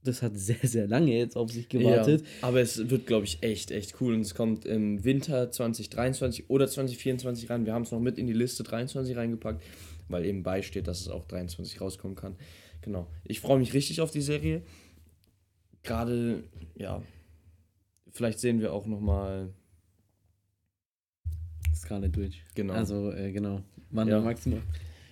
das 0.04 0.22
hat 0.22 0.36
sehr, 0.36 0.56
sehr 0.62 0.86
lange 0.86 1.16
jetzt 1.16 1.36
auf 1.36 1.50
sich 1.50 1.68
gewartet. 1.68 2.22
Ja, 2.22 2.48
aber 2.48 2.60
es 2.60 2.90
wird, 2.90 3.06
glaube 3.06 3.24
ich, 3.24 3.42
echt, 3.42 3.70
echt 3.70 4.00
cool. 4.00 4.14
Und 4.14 4.22
es 4.22 4.34
kommt 4.34 4.64
im 4.64 5.04
Winter 5.04 5.50
2023 5.50 6.50
oder 6.50 6.66
2024 6.66 7.50
rein. 7.50 7.66
Wir 7.66 7.72
haben 7.72 7.82
es 7.82 7.92
noch 7.92 8.00
mit 8.00 8.18
in 8.18 8.26
die 8.26 8.32
Liste 8.32 8.62
23 8.62 9.16
reingepackt, 9.16 9.62
weil 10.08 10.24
eben 10.24 10.42
beisteht, 10.42 10.88
dass 10.88 11.00
es 11.00 11.08
auch 11.08 11.24
23 11.24 11.80
rauskommen 11.80 12.16
kann. 12.16 12.36
Genau. 12.80 13.06
Ich 13.24 13.40
freue 13.40 13.58
mich 13.58 13.74
richtig 13.74 14.00
auf 14.00 14.10
die 14.10 14.20
Serie. 14.20 14.62
Gerade, 15.84 16.42
ja, 16.76 17.02
vielleicht 18.10 18.40
sehen 18.40 18.60
wir 18.60 18.72
auch 18.72 18.86
noch 18.86 19.00
mal 19.00 19.52
Scarlet 21.74 22.16
Witch. 22.16 22.42
Genau. 22.54 22.74
Also, 22.74 23.12
äh, 23.12 23.32
genau. 23.32 23.62
Wann 23.90 24.08
ja. 24.08 24.20
maximal. 24.20 24.62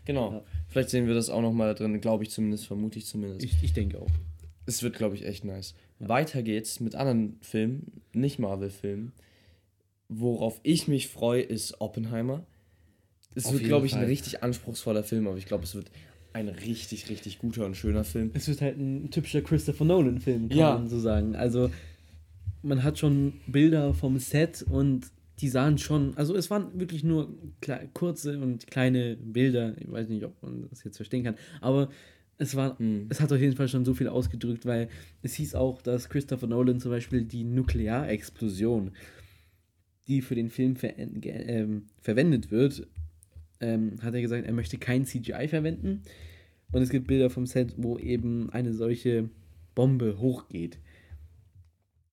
Genau. 0.04 0.32
Ja. 0.32 0.42
Vielleicht 0.68 0.90
sehen 0.90 1.06
wir 1.06 1.14
das 1.14 1.30
auch 1.30 1.42
noch 1.42 1.52
mal 1.52 1.74
drin, 1.74 2.00
glaube 2.00 2.24
ich 2.24 2.30
zumindest, 2.30 2.66
vermute 2.66 2.98
ich 2.98 3.06
zumindest. 3.06 3.44
Ich, 3.44 3.62
ich 3.62 3.72
denke 3.72 4.00
auch. 4.00 4.10
Es 4.70 4.82
wird, 4.84 4.94
glaube 4.96 5.16
ich, 5.16 5.24
echt 5.26 5.44
nice. 5.44 5.74
Ja. 5.98 6.08
Weiter 6.08 6.42
geht's 6.42 6.78
mit 6.78 6.94
anderen 6.94 7.36
Filmen, 7.40 8.02
nicht 8.12 8.38
Marvel-Filmen. 8.38 9.12
Worauf 10.08 10.60
ich 10.62 10.86
mich 10.86 11.08
freue, 11.08 11.42
ist 11.42 11.80
Oppenheimer. 11.80 12.46
Es 13.34 13.46
Auf 13.46 13.52
wird, 13.52 13.64
glaube 13.64 13.86
ich, 13.86 13.92
Fall. 13.92 14.02
ein 14.02 14.08
richtig 14.08 14.42
anspruchsvoller 14.42 15.02
Film, 15.02 15.26
aber 15.26 15.38
ich 15.38 15.46
glaube, 15.46 15.64
es 15.64 15.74
wird 15.74 15.90
ein 16.32 16.48
richtig, 16.48 17.08
richtig 17.10 17.38
guter 17.38 17.66
und 17.66 17.76
schöner 17.76 18.04
Film. 18.04 18.30
Es 18.34 18.46
wird 18.46 18.60
halt 18.60 18.78
ein 18.78 19.10
typischer 19.10 19.42
Christopher 19.42 19.84
Nolan-Film, 19.84 20.48
kann 20.48 20.58
ja. 20.58 20.74
man 20.74 20.88
so 20.88 21.00
sagen. 21.00 21.34
Also, 21.34 21.70
man 22.62 22.84
hat 22.84 22.98
schon 22.98 23.40
Bilder 23.46 23.92
vom 23.94 24.18
Set 24.18 24.62
und 24.62 25.10
die 25.40 25.48
sahen 25.48 25.78
schon, 25.78 26.16
also 26.16 26.36
es 26.36 26.50
waren 26.50 26.78
wirklich 26.78 27.02
nur 27.02 27.34
kurze 27.94 28.38
und 28.38 28.68
kleine 28.68 29.16
Bilder. 29.16 29.74
Ich 29.80 29.90
weiß 29.90 30.08
nicht, 30.08 30.24
ob 30.24 30.40
man 30.42 30.68
das 30.68 30.84
jetzt 30.84 30.96
verstehen 30.96 31.24
kann, 31.24 31.36
aber 31.60 31.88
es 32.40 32.56
war, 32.56 32.80
mhm. 32.80 33.06
es 33.10 33.20
hat 33.20 33.32
auf 33.32 33.40
jeden 33.40 33.54
Fall 33.54 33.68
schon 33.68 33.84
so 33.84 33.92
viel 33.92 34.08
ausgedrückt, 34.08 34.64
weil 34.64 34.88
es 35.22 35.34
hieß 35.34 35.54
auch, 35.54 35.82
dass 35.82 36.08
Christopher 36.08 36.46
Nolan 36.46 36.80
zum 36.80 36.90
Beispiel 36.90 37.22
die 37.22 37.44
Nuklearexplosion, 37.44 38.92
die 40.08 40.22
für 40.22 40.34
den 40.34 40.48
Film 40.48 40.74
ver 40.74 40.98
ähm, 40.98 41.84
verwendet 42.00 42.50
wird, 42.50 42.86
ähm, 43.60 44.02
hat 44.02 44.14
er 44.14 44.22
gesagt, 44.22 44.46
er 44.46 44.54
möchte 44.54 44.78
kein 44.78 45.04
CGI 45.04 45.48
verwenden. 45.48 46.02
Und 46.72 46.80
es 46.80 46.88
gibt 46.88 47.08
Bilder 47.08 47.28
vom 47.28 47.44
Set, 47.44 47.74
wo 47.76 47.98
eben 47.98 48.48
eine 48.50 48.72
solche 48.72 49.28
Bombe 49.74 50.18
hochgeht. 50.18 50.78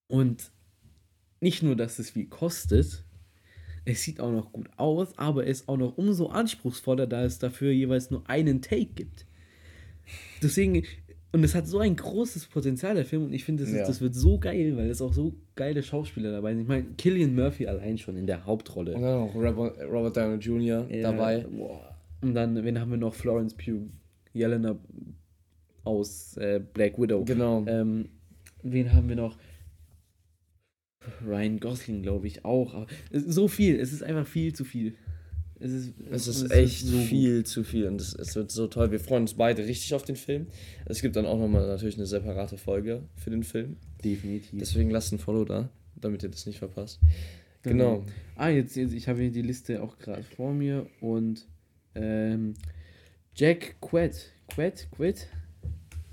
Und 0.07 0.51
nicht 1.39 1.63
nur, 1.63 1.77
dass 1.77 1.99
es 1.99 2.09
viel 2.09 2.27
kostet, 2.27 3.05
es 3.85 4.03
sieht 4.03 4.19
auch 4.19 4.31
noch 4.33 4.51
gut 4.51 4.69
aus, 4.75 5.17
aber 5.17 5.47
es 5.47 5.61
ist 5.61 5.69
auch 5.69 5.77
noch 5.77 5.97
umso 5.97 6.27
anspruchsvoller, 6.27 7.07
da 7.07 7.23
es 7.23 7.39
dafür 7.39 7.71
jeweils 7.71 8.11
nur 8.11 8.29
einen 8.29 8.61
Take 8.61 8.87
gibt. 8.87 9.25
Deswegen, 10.41 10.83
und 11.31 11.43
es 11.43 11.55
hat 11.55 11.67
so 11.67 11.79
ein 11.79 11.95
großes 11.95 12.47
Potenzial, 12.47 12.95
der 12.95 13.05
Film, 13.05 13.25
und 13.25 13.33
ich 13.33 13.43
finde, 13.43 13.63
das, 13.63 13.73
ja. 13.73 13.85
das 13.85 14.01
wird 14.01 14.15
so 14.15 14.39
geil, 14.39 14.77
weil 14.77 14.89
es 14.89 15.01
auch 15.01 15.13
so 15.13 15.35
geile 15.55 15.83
Schauspieler 15.83 16.31
dabei 16.31 16.53
sind. 16.53 16.61
Ich 16.61 16.67
meine, 16.67 16.85
Killian 16.97 17.35
Murphy 17.35 17.67
allein 17.67 17.97
schon 17.97 18.17
in 18.17 18.27
der 18.27 18.45
Hauptrolle. 18.45 18.95
Und 18.95 19.01
dann 19.01 19.19
auch 19.19 19.35
Robert, 19.35 19.77
Robert 19.83 20.17
Downey 20.17 20.37
Jr. 20.37 20.89
Ja, 20.89 21.11
dabei. 21.11 21.45
Boah. 21.49 21.95
Und 22.21 22.33
dann, 22.33 22.63
wen 22.63 22.79
haben 22.79 22.91
wir 22.91 22.97
noch? 22.97 23.13
Florence 23.13 23.53
Pugh, 23.53 23.89
Jelena 24.33 24.77
aus 25.83 26.37
äh, 26.37 26.61
Black 26.73 26.99
Widow. 26.99 27.23
Genau. 27.23 27.65
Ähm, 27.67 28.09
wen 28.63 28.93
haben 28.93 29.09
wir 29.09 29.15
noch? 29.15 29.37
Ryan 31.25 31.59
Gosling, 31.59 32.01
glaube 32.01 32.27
ich, 32.27 32.43
auch. 32.43 32.73
Aber 32.73 32.87
so 33.11 33.47
viel, 33.47 33.79
es 33.79 33.93
ist 33.93 34.03
einfach 34.03 34.27
viel 34.27 34.53
zu 34.53 34.65
viel. 34.65 34.95
Es 35.59 35.71
ist, 35.71 35.93
es 36.11 36.27
ist 36.27 36.41
es 36.43 36.51
echt 36.51 36.85
so 36.85 36.97
viel 36.99 37.37
gut. 37.37 37.47
zu 37.47 37.63
viel 37.63 37.87
und 37.87 37.99
es, 37.99 38.13
es, 38.13 38.35
wird 38.35 38.51
so 38.51 38.67
toll. 38.67 38.91
Wir 38.91 38.99
freuen 38.99 39.23
uns 39.23 39.33
beide 39.33 39.65
richtig 39.65 39.93
auf 39.95 40.03
den 40.03 40.15
Film. 40.15 40.47
Es 40.85 41.01
gibt 41.01 41.15
dann 41.15 41.25
auch 41.25 41.39
nochmal 41.39 41.65
natürlich 41.65 41.97
eine 41.97 42.05
separate 42.05 42.57
Folge 42.57 43.03
für 43.15 43.31
den 43.31 43.43
Film. 43.43 43.77
Definitiv. 44.03 44.51
Deswegen 44.53 44.91
lasst 44.91 45.13
ein 45.13 45.19
Follow 45.19 45.45
da, 45.45 45.69
damit 45.95 46.21
ihr 46.21 46.29
das 46.29 46.45
nicht 46.45 46.59
verpasst. 46.59 46.99
Genau. 47.63 47.99
genau. 47.99 48.05
Ah, 48.35 48.49
jetzt, 48.49 48.75
jetzt 48.75 48.93
ich 48.93 49.07
habe 49.07 49.21
hier 49.21 49.31
die 49.31 49.41
Liste 49.41 49.81
auch 49.81 49.97
gerade 49.97 50.23
vor 50.23 50.53
mir 50.53 50.85
und 51.01 51.47
ähm, 51.95 52.53
Jack 53.35 53.75
Quaid. 53.81 54.31
Quaid? 54.49 54.87
Quaid? 54.95 55.27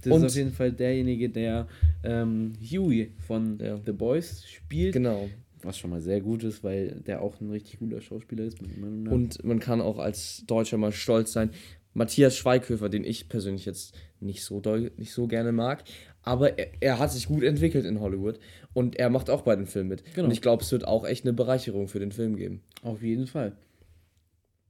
Das 0.02 0.12
und 0.12 0.24
ist 0.24 0.32
auf 0.32 0.36
jeden 0.36 0.52
Fall 0.52 0.72
derjenige, 0.72 1.30
der 1.30 1.66
ähm, 2.02 2.52
Huey 2.60 3.12
von 3.26 3.58
ja. 3.58 3.78
The 3.84 3.92
Boys 3.92 4.46
spielt. 4.46 4.94
Genau. 4.94 5.28
Was 5.64 5.78
schon 5.78 5.90
mal 5.90 6.00
sehr 6.00 6.21
gut 6.21 6.44
ist, 6.44 6.62
weil 6.62 7.02
der 7.06 7.23
auch 7.23 7.40
ein 7.40 7.50
richtig 7.50 7.78
guter 7.78 8.00
Schauspieler 8.00 8.44
ist. 8.44 8.59
Und 8.61 9.42
man 9.44 9.59
kann 9.61 9.80
auch 9.80 9.99
als 9.99 10.44
Deutscher 10.47 10.76
mal 10.76 10.92
stolz 10.92 11.33
sein. 11.33 11.50
Matthias 11.94 12.37
Schweighöfer, 12.37 12.88
den 12.88 13.04
ich 13.04 13.28
persönlich 13.28 13.64
jetzt 13.64 13.94
nicht 14.21 14.42
so 14.42 14.61
doll, 14.61 14.90
nicht 14.97 15.12
so 15.12 15.26
gerne 15.26 15.52
mag, 15.52 15.85
aber 16.23 16.59
er, 16.59 16.68
er, 16.80 16.99
hat 16.99 17.12
sich 17.12 17.28
gut 17.28 17.44
entwickelt 17.44 17.85
in 17.85 18.00
Hollywood 18.00 18.40
und 18.73 18.97
er 18.97 19.11
macht 19.11 19.30
auch 19.30 19.42
bei 19.42 19.54
den 19.54 19.66
Filmen 19.66 19.90
mit. 19.90 20.02
Genau. 20.14 20.26
Und 20.26 20.33
ich 20.33 20.42
glaube, 20.42 20.62
es 20.62 20.73
wird 20.73 20.87
auch 20.87 21.06
echt 21.06 21.25
eine 21.25 21.33
Bereicherung 21.33 21.87
für 21.87 22.00
den 22.00 22.11
Film 22.11 22.37
geben. 22.37 22.62
Auf 22.83 23.02
jeden 23.02 23.26
Fall. 23.26 23.52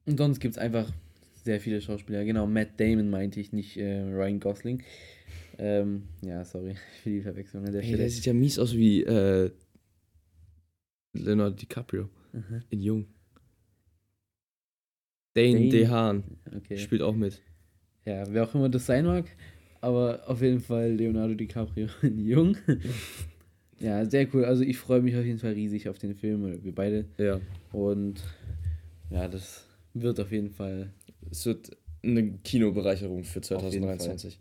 Und 0.07 0.19
sonst 0.19 0.41
gibt 0.41 0.55
es 0.55 0.59
einfach 0.59 0.93
sehr 1.45 1.61
viele 1.61 1.81
Schauspieler. 1.81 2.25
Genau, 2.25 2.47
Matt 2.47 2.79
Damon 2.79 3.09
meinte 3.09 3.41
ich, 3.41 3.53
nicht 3.53 3.77
äh, 3.77 4.03
Ryan 4.03 4.41
Gosling. 4.41 4.83
Ähm, 5.59 6.03
ja, 6.23 6.45
sorry 6.45 6.75
für 7.03 7.11
die 7.11 7.21
Verwechslung 7.21 7.65
an 7.65 7.73
der 7.73 7.81
hey, 7.81 7.89
Stelle. 7.89 8.03
Der 8.03 8.11
sieht 8.11 8.27
ja 8.27 8.35
mies 8.35 8.59
aus 8.59 8.75
wie 8.75 9.03
äh, 9.03 9.51
Leonardo 11.15 11.57
DiCaprio 11.57 12.09
mhm. 12.33 12.63
in 12.71 12.81
Jung. 12.81 13.07
Dane, 15.35 15.55
Dane 15.55 15.69
DeHaan 15.69 16.25
okay. 16.57 16.79
spielt 16.79 17.03
auch 17.03 17.15
mit. 17.15 17.41
Ja, 18.05 18.25
wer 18.29 18.45
auch 18.45 18.55
immer 18.55 18.69
das 18.69 18.87
sein 18.87 19.07
mag, 19.07 19.25
aber 19.81 20.23
auf 20.27 20.43
jeden 20.43 20.61
Fall 20.61 20.93
Leonardo 20.93 21.35
DiCaprio 21.35 21.89
in 22.03 22.19
Jung. 22.19 22.57
ja, 23.81 24.05
sehr 24.05 24.33
cool. 24.35 24.45
Also 24.45 24.63
ich 24.63 24.79
freue 24.79 25.01
mich 25.01 25.17
auf 25.17 25.25
jeden 25.25 25.39
Fall 25.39 25.53
riesig 25.53 25.89
auf 25.89 25.99
den 25.99 26.15
Film, 26.15 26.45
oder 26.45 26.63
wir 26.63 26.75
beide. 26.75 27.07
Ja. 27.19 27.41
Und 27.73 28.23
ja, 29.11 29.29
das 29.29 29.67
wird 29.95 30.21
auf 30.21 30.31
jeden 30.31 30.51
Fall. 30.51 30.93
Es 31.31 31.47
wird 31.47 31.77
eine 32.03 32.39
Kinobereicherung 32.39 33.25
für 33.25 33.41
2023. 33.41 34.39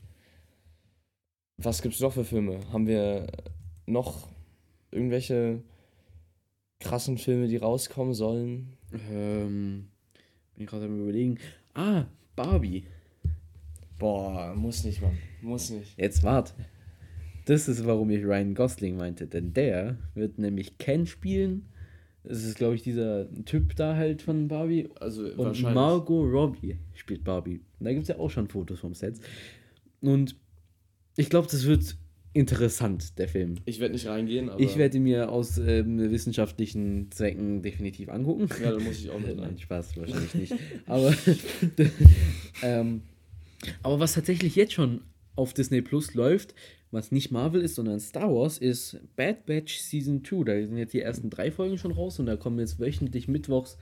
Was 1.58 1.82
gibt 1.82 1.96
es 1.96 2.02
noch 2.02 2.14
für 2.14 2.26
Filme? 2.26 2.60
Haben 2.72 2.88
wir 2.88 3.28
noch 3.86 4.28
irgendwelche 4.92 5.62
krassen 6.84 7.18
Filme, 7.18 7.48
die 7.48 7.58
rauskommen 7.58 8.14
sollen? 8.14 8.74
Ähm, 9.12 9.88
bin 10.56 10.64
ich 10.64 10.70
gerade 10.70 10.86
am 10.86 11.02
überlegen. 11.02 11.38
Ah, 11.74 12.06
Barbie. 12.36 12.86
Boah, 13.98 14.54
muss 14.56 14.84
nicht, 14.84 15.02
Mann. 15.02 15.18
Muss 15.42 15.70
nicht. 15.70 15.98
Jetzt 15.98 16.24
wart. 16.24 16.54
Das 17.46 17.68
ist, 17.68 17.86
warum 17.86 18.10
ich 18.10 18.24
Ryan 18.24 18.54
Gosling 18.54 18.98
meinte. 18.98 19.28
Denn 19.28 19.54
der 19.54 19.98
wird 20.14 20.40
nämlich 20.40 20.78
Ken 20.78 21.06
spielen. 21.06 21.66
Das 22.24 22.44
ist, 22.44 22.56
glaube 22.56 22.76
ich, 22.76 22.84
dieser 22.84 23.28
Typ 23.46 23.76
da 23.76 23.96
halt 23.96 24.22
von 24.22 24.48
Barbie. 24.48 24.90
Also 25.00 25.26
Und 25.34 25.62
Margot 25.62 26.32
Robbie 26.32 26.78
spielt 26.94 27.24
Barbie. 27.24 27.62
Da 27.80 27.92
gibt 27.92 28.04
es 28.04 28.10
ja 28.10 28.18
auch 28.18 28.30
schon 28.30 28.48
Fotos 28.48 28.80
vom 28.80 28.94
Set. 28.94 29.20
Und 30.02 30.36
ich 31.18 31.30
glaube, 31.30 31.48
das 31.52 31.66
wird 31.66 31.98
interessant, 32.34 33.18
der 33.18 33.28
Film. 33.28 33.56
Ich 33.66 33.80
werde 33.80 33.94
nicht 33.94 34.08
reingehen, 34.08 34.50
aber. 34.50 34.60
Ich 34.60 34.78
werde 34.78 35.00
mir 35.00 35.32
aus 35.32 35.58
ähm, 35.58 36.12
wissenschaftlichen 36.12 37.12
Zwecken 37.12 37.62
definitiv 37.62 38.10
angucken. 38.10 38.50
Ja, 38.62 38.72
dann 38.72 38.84
muss 38.84 39.00
ich 39.00 39.10
auch 39.10 39.20
mit. 39.20 39.38
Nein, 39.38 39.58
Spaß, 39.58 39.98
wahrscheinlich 39.98 40.36
nicht. 40.36 40.54
Aber, 40.86 41.14
ähm, 42.64 43.02
aber 43.84 44.00
was 44.00 44.14
tatsächlich 44.14 44.56
jetzt 44.56 44.74
schon 44.74 45.02
auf 45.36 45.54
Disney 45.54 45.82
Plus 45.82 46.14
läuft, 46.14 46.54
was 46.92 47.12
nicht 47.12 47.32
Marvel 47.32 47.62
ist, 47.62 47.76
sondern 47.76 48.00
Star 48.00 48.34
Wars, 48.34 48.58
ist 48.58 49.00
Bad 49.16 49.46
Batch 49.46 49.80
Season 49.80 50.24
2. 50.24 50.44
Da 50.44 50.54
sind 50.54 50.78
jetzt 50.78 50.94
die 50.94 51.02
ersten 51.02 51.30
drei 51.30 51.52
Folgen 51.52 51.78
schon 51.78 51.92
raus 51.92 52.20
und 52.20 52.28
da 52.28 52.36
kommen 52.36 52.60
jetzt 52.60 52.80
wöchentlich 52.80 53.28
mittwochs 53.28 53.78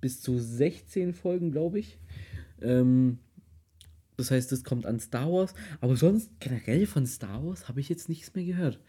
bis 0.00 0.20
zu 0.20 0.38
16 0.38 1.14
Folgen, 1.14 1.52
glaube 1.52 1.78
ich. 1.78 1.98
Ähm, 2.62 3.18
das 4.16 4.30
heißt, 4.30 4.52
es 4.52 4.64
kommt 4.64 4.86
an 4.86 5.00
Star 5.00 5.30
Wars. 5.32 5.54
Aber 5.80 5.96
sonst 5.96 6.30
generell 6.40 6.86
von 6.86 7.06
Star 7.06 7.44
Wars 7.44 7.68
habe 7.68 7.80
ich 7.80 7.88
jetzt 7.88 8.08
nichts 8.08 8.34
mehr 8.34 8.44
gehört. 8.44 8.80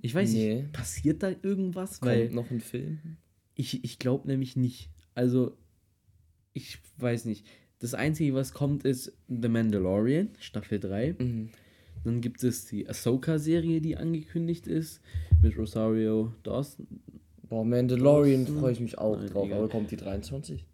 Ich 0.00 0.14
weiß 0.14 0.32
nee. 0.32 0.54
nicht, 0.54 0.72
passiert 0.72 1.22
da 1.22 1.30
irgendwas? 1.42 2.00
Kommt 2.00 2.12
weil 2.12 2.30
noch 2.30 2.50
ein 2.50 2.60
Film? 2.60 3.16
Ich, 3.54 3.82
ich 3.82 3.98
glaube 3.98 4.28
nämlich 4.28 4.56
nicht. 4.56 4.90
Also, 5.14 5.56
ich 6.52 6.78
weiß 6.98 7.24
nicht. 7.24 7.44
Das 7.80 7.94
Einzige, 7.94 8.34
was 8.34 8.52
kommt, 8.52 8.84
ist 8.84 9.12
The 9.28 9.48
Mandalorian, 9.48 10.30
Staffel 10.38 10.78
3. 10.78 11.16
Mhm. 11.18 11.48
Dann 12.04 12.20
gibt 12.20 12.44
es 12.44 12.66
die 12.66 12.88
Ahsoka-Serie, 12.88 13.80
die 13.80 13.96
angekündigt 13.96 14.66
ist, 14.66 15.00
mit 15.42 15.58
Rosario 15.58 16.32
Dawson. 16.44 16.86
Boah, 17.48 17.64
Mandalorian 17.64 18.46
freue 18.46 18.72
ich 18.72 18.80
mich 18.80 18.98
auch 18.98 19.16
Nein, 19.16 19.28
drauf. 19.28 19.46
Egal. 19.46 19.58
Aber 19.58 19.68
kommt 19.68 19.90
die 19.90 19.96
23? 19.96 20.64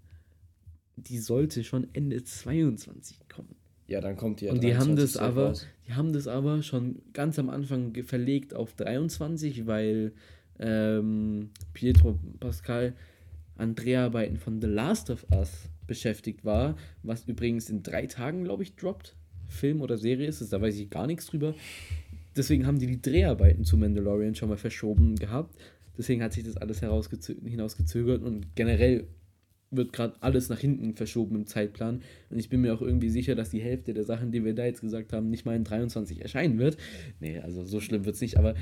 Die 0.97 1.19
sollte 1.19 1.65
schon 1.65 1.89
Ende 1.95 2.23
22 2.23 3.29
kommen. 3.29 3.55
Ja, 3.87 4.01
dann 4.01 4.17
kommt 4.17 4.41
die 4.41 4.47
ja 4.47 4.53
Und 4.53 4.63
die 4.63 4.77
haben 4.77 4.97
das 4.97 5.17
aber, 5.17 5.49
raus. 5.49 5.67
die 5.87 5.93
haben 5.93 6.13
das 6.13 6.27
aber 6.27 6.63
schon 6.63 7.03
ganz 7.13 7.39
am 7.39 7.51
Anfang 7.51 7.95
verlegt 8.05 8.55
auf 8.55 8.75
23, 8.75 9.67
weil 9.67 10.13
ähm, 10.59 11.51
Pietro 11.75 12.19
Pascal 12.41 12.95
an 13.57 13.75
Dreharbeiten 13.75 14.39
von 14.39 14.61
The 14.61 14.67
Last 14.69 15.11
of 15.11 15.27
Us 15.31 15.69
beschäftigt 15.87 16.45
war, 16.45 16.77
was 17.03 17.27
übrigens 17.27 17.69
in 17.69 17.83
drei 17.83 18.07
Tagen, 18.07 18.45
glaube 18.45 18.63
ich, 18.63 18.75
droppt. 18.75 19.15
Film 19.49 19.83
oder 19.83 19.99
Serie 19.99 20.27
ist 20.27 20.41
es, 20.41 20.49
da 20.49 20.61
weiß 20.61 20.77
ich 20.79 20.89
gar 20.89 21.07
nichts 21.07 21.27
drüber. 21.27 21.55
Deswegen 22.35 22.67
haben 22.67 22.79
die 22.79 22.87
die 22.87 23.01
Dreharbeiten 23.01 23.65
zu 23.65 23.77
Mandalorian 23.77 24.35
schon 24.35 24.49
mal 24.49 24.57
verschoben 24.57 25.17
gehabt. 25.17 25.55
Deswegen 25.97 26.23
hat 26.23 26.33
sich 26.33 26.43
das 26.45 26.57
alles 26.57 26.81
hinausgezögert 26.81 28.23
und 28.23 28.57
generell 28.57 29.07
wird 29.77 29.93
gerade 29.93 30.15
alles 30.21 30.49
nach 30.49 30.59
hinten 30.59 30.95
verschoben 30.95 31.37
im 31.37 31.47
Zeitplan. 31.47 32.03
Und 32.31 32.39
ich 32.39 32.49
bin 32.49 32.61
mir 32.61 32.75
auch 32.75 32.83
irgendwie 32.83 33.11
sicher, 33.11 33.35
dass 33.35 33.51
die 33.51 33.61
Hälfte 33.61 33.95
der 33.95 34.05
Sachen, 34.05 34.33
die 34.33 34.45
wir 34.45 34.55
da 34.55 34.65
jetzt 34.65 34.81
gesagt 34.81 35.13
haben, 35.13 35.31
nicht 35.31 35.45
mal 35.45 35.57
in 35.57 35.65
23 35.65 36.23
erscheinen 36.23 36.59
wird. 36.59 36.77
Nee, 37.21 37.39
also 37.39 37.65
so 37.65 37.81
schlimm 37.81 38.05
wird 38.05 38.15
es 38.15 38.21
nicht, 38.21 38.39
aber 38.39 38.55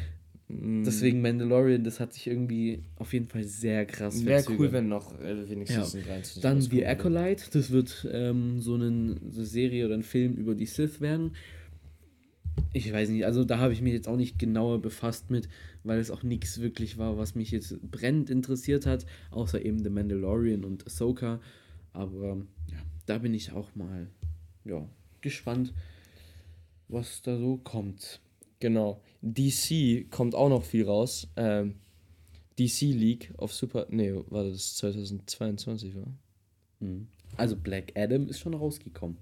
mm. 0.48 0.84
deswegen 0.84 1.20
Mandalorian, 1.20 1.84
das 1.84 2.00
hat 2.00 2.12
sich 2.12 2.26
irgendwie 2.26 2.82
auf 2.96 3.12
jeden 3.12 3.28
Fall 3.28 3.44
sehr 3.44 3.84
krass 3.86 4.24
Wäre 4.24 4.44
cool, 4.58 4.72
wenn 4.72 4.88
noch 4.88 5.18
äh, 5.20 5.48
wenigstens 5.48 5.92
ja. 5.92 6.00
in 6.00 6.06
23 6.06 6.42
Dann 6.42 6.60
The 6.60 6.86
Acolyte, 6.86 7.44
das 7.52 7.70
wird 7.70 8.08
ähm, 8.10 8.60
so 8.60 8.74
eine 8.74 9.16
Serie 9.30 9.86
oder 9.86 9.94
ein 9.94 10.02
Film 10.02 10.34
über 10.34 10.54
die 10.54 10.66
Sith 10.66 11.00
werden 11.00 11.32
ich 12.72 12.92
weiß 12.92 13.10
nicht, 13.10 13.24
also 13.24 13.44
da 13.44 13.58
habe 13.58 13.72
ich 13.72 13.82
mich 13.82 13.92
jetzt 13.92 14.08
auch 14.08 14.16
nicht 14.16 14.38
genauer 14.38 14.80
befasst 14.80 15.30
mit, 15.30 15.48
weil 15.84 15.98
es 15.98 16.10
auch 16.10 16.22
nichts 16.22 16.60
wirklich 16.60 16.98
war, 16.98 17.18
was 17.18 17.34
mich 17.34 17.50
jetzt 17.50 17.80
brennend 17.90 18.30
interessiert 18.30 18.86
hat, 18.86 19.06
außer 19.30 19.64
eben 19.64 19.82
The 19.82 19.90
Mandalorian 19.90 20.64
und 20.64 20.86
Ahsoka. 20.86 21.40
Aber 21.92 22.38
ja, 22.70 22.78
da 23.06 23.18
bin 23.18 23.34
ich 23.34 23.52
auch 23.52 23.74
mal 23.74 24.08
ja, 24.64 24.86
gespannt, 25.20 25.74
was 26.88 27.22
da 27.22 27.36
so 27.38 27.58
kommt. 27.58 28.20
Genau. 28.60 29.02
DC 29.22 30.10
kommt 30.10 30.34
auch 30.34 30.48
noch 30.48 30.64
viel 30.64 30.84
raus. 30.84 31.28
Ähm, 31.36 31.74
DC 32.58 32.82
League 32.82 33.32
auf 33.36 33.52
Super. 33.52 33.86
Nee, 33.90 34.14
war 34.28 34.44
das 34.44 34.76
2022, 34.76 35.96
war? 35.96 36.06
Mhm. 36.80 37.08
Also 37.36 37.56
Black 37.56 37.92
Adam 37.96 38.28
ist 38.28 38.40
schon 38.40 38.54
rausgekommen. 38.54 39.16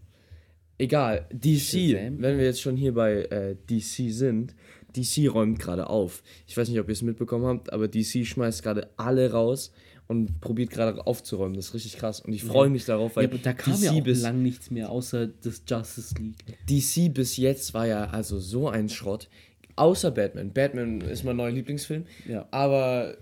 Egal, 0.81 1.27
DC, 1.31 1.95
wenn 2.19 2.39
wir 2.39 2.45
jetzt 2.47 2.63
schon 2.63 2.75
hier 2.75 2.95
bei 2.95 3.25
äh, 3.25 3.55
DC 3.69 4.11
sind, 4.11 4.55
DC 4.97 5.31
räumt 5.31 5.59
gerade 5.59 5.91
auf. 5.91 6.23
Ich 6.47 6.57
weiß 6.57 6.71
nicht, 6.71 6.81
ob 6.81 6.89
ihr 6.89 6.93
es 6.93 7.03
mitbekommen 7.03 7.45
habt, 7.45 7.71
aber 7.71 7.87
DC 7.87 8.25
schmeißt 8.25 8.63
gerade 8.63 8.89
alle 8.97 9.31
raus 9.31 9.73
und 10.07 10.41
probiert 10.41 10.71
gerade 10.71 11.07
aufzuräumen. 11.07 11.55
Das 11.55 11.67
ist 11.67 11.75
richtig 11.75 11.99
krass. 11.99 12.21
Und 12.21 12.33
ich 12.33 12.45
freue 12.45 12.71
mich 12.71 12.87
darauf, 12.87 13.15
weil 13.17 13.25
ja, 13.25 13.31
aber 13.31 13.39
da 13.39 13.53
kam 13.53 13.75
DC 13.75 13.83
ja 13.83 13.93
auch 13.93 14.03
bis 14.03 14.23
lang 14.23 14.43
nichts 14.43 14.71
mehr, 14.71 14.91
außer 14.91 15.27
das 15.27 15.63
Justice 15.69 16.15
League. 16.15 16.39
DC 16.67 17.13
bis 17.13 17.37
jetzt 17.37 17.75
war 17.75 17.87
ja 17.87 18.05
also 18.07 18.39
so 18.39 18.71
ein 18.71 18.89
Schrott. 18.89 19.29
Außer 19.77 20.11
Batman. 20.11 20.51
Batman 20.51 21.03
ist 21.03 21.25
mein 21.25 21.37
neuer 21.37 21.51
Lieblingsfilm. 21.53 22.05
Ja. 22.27 22.49
Aber 22.53 23.19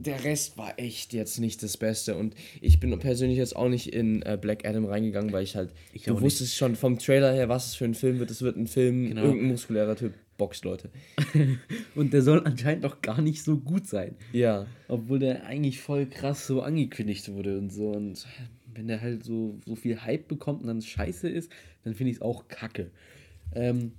der 0.00 0.24
Rest 0.24 0.56
war 0.58 0.78
echt 0.78 1.12
jetzt 1.12 1.38
nicht 1.38 1.62
das 1.62 1.76
Beste. 1.76 2.16
Und 2.16 2.34
ich 2.60 2.80
bin 2.80 2.96
persönlich 2.98 3.38
jetzt 3.38 3.54
auch 3.54 3.68
nicht 3.68 3.92
in 3.92 4.22
äh, 4.22 4.38
Black 4.40 4.66
Adam 4.66 4.84
reingegangen, 4.84 5.32
weil 5.32 5.44
ich 5.44 5.56
halt, 5.56 5.72
ich 5.92 6.04
du 6.04 6.20
wusstest 6.20 6.50
nicht. 6.50 6.56
schon 6.56 6.76
vom 6.76 6.98
Trailer 6.98 7.32
her, 7.32 7.48
was 7.48 7.68
es 7.68 7.74
für 7.74 7.84
ein 7.84 7.94
Film 7.94 8.18
wird. 8.18 8.30
Es 8.30 8.42
wird 8.42 8.56
ein 8.56 8.66
Film, 8.66 9.08
genau. 9.08 9.22
irgendein 9.22 9.48
muskulärer 9.48 9.96
Typ 9.96 10.14
boxt 10.38 10.64
Leute. 10.64 10.88
und 11.94 12.12
der 12.14 12.22
soll 12.22 12.42
anscheinend 12.46 12.86
auch 12.86 13.02
gar 13.02 13.20
nicht 13.20 13.42
so 13.42 13.58
gut 13.58 13.86
sein. 13.86 14.16
Ja. 14.32 14.66
Obwohl 14.88 15.18
der 15.18 15.44
eigentlich 15.44 15.80
voll 15.80 16.06
krass 16.06 16.46
so 16.46 16.62
angekündigt 16.62 17.30
wurde 17.30 17.58
und 17.58 17.70
so. 17.70 17.90
Und 17.90 18.26
wenn 18.74 18.88
der 18.88 19.02
halt 19.02 19.22
so, 19.22 19.58
so 19.66 19.76
viel 19.76 20.00
Hype 20.00 20.28
bekommt 20.28 20.62
und 20.62 20.68
dann 20.68 20.80
scheiße 20.80 21.28
ist, 21.28 21.52
dann 21.84 21.94
finde 21.94 22.10
ich 22.12 22.16
es 22.16 22.22
auch 22.22 22.48
kacke. 22.48 22.90
Ähm, 23.54 23.92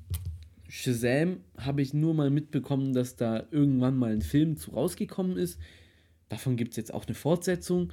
Shazam 0.67 1.41
habe 1.57 1.81
ich 1.81 1.93
nur 1.93 2.13
mal 2.13 2.29
mitbekommen, 2.29 2.93
dass 2.93 3.17
da 3.17 3.43
irgendwann 3.51 3.97
mal 3.97 4.13
ein 4.13 4.21
Film 4.21 4.55
zu 4.55 4.71
rausgekommen 4.71 5.37
ist. 5.37 5.59
Davon 6.31 6.55
gibt 6.55 6.71
es 6.71 6.77
jetzt 6.77 6.93
auch 6.93 7.05
eine 7.05 7.13
Fortsetzung. 7.13 7.91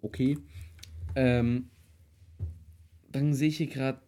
Okay. 0.00 0.38
Ähm, 1.16 1.68
dann 3.10 3.34
sehe 3.34 3.48
ich 3.48 3.56
hier 3.56 3.66
gerade 3.66 4.00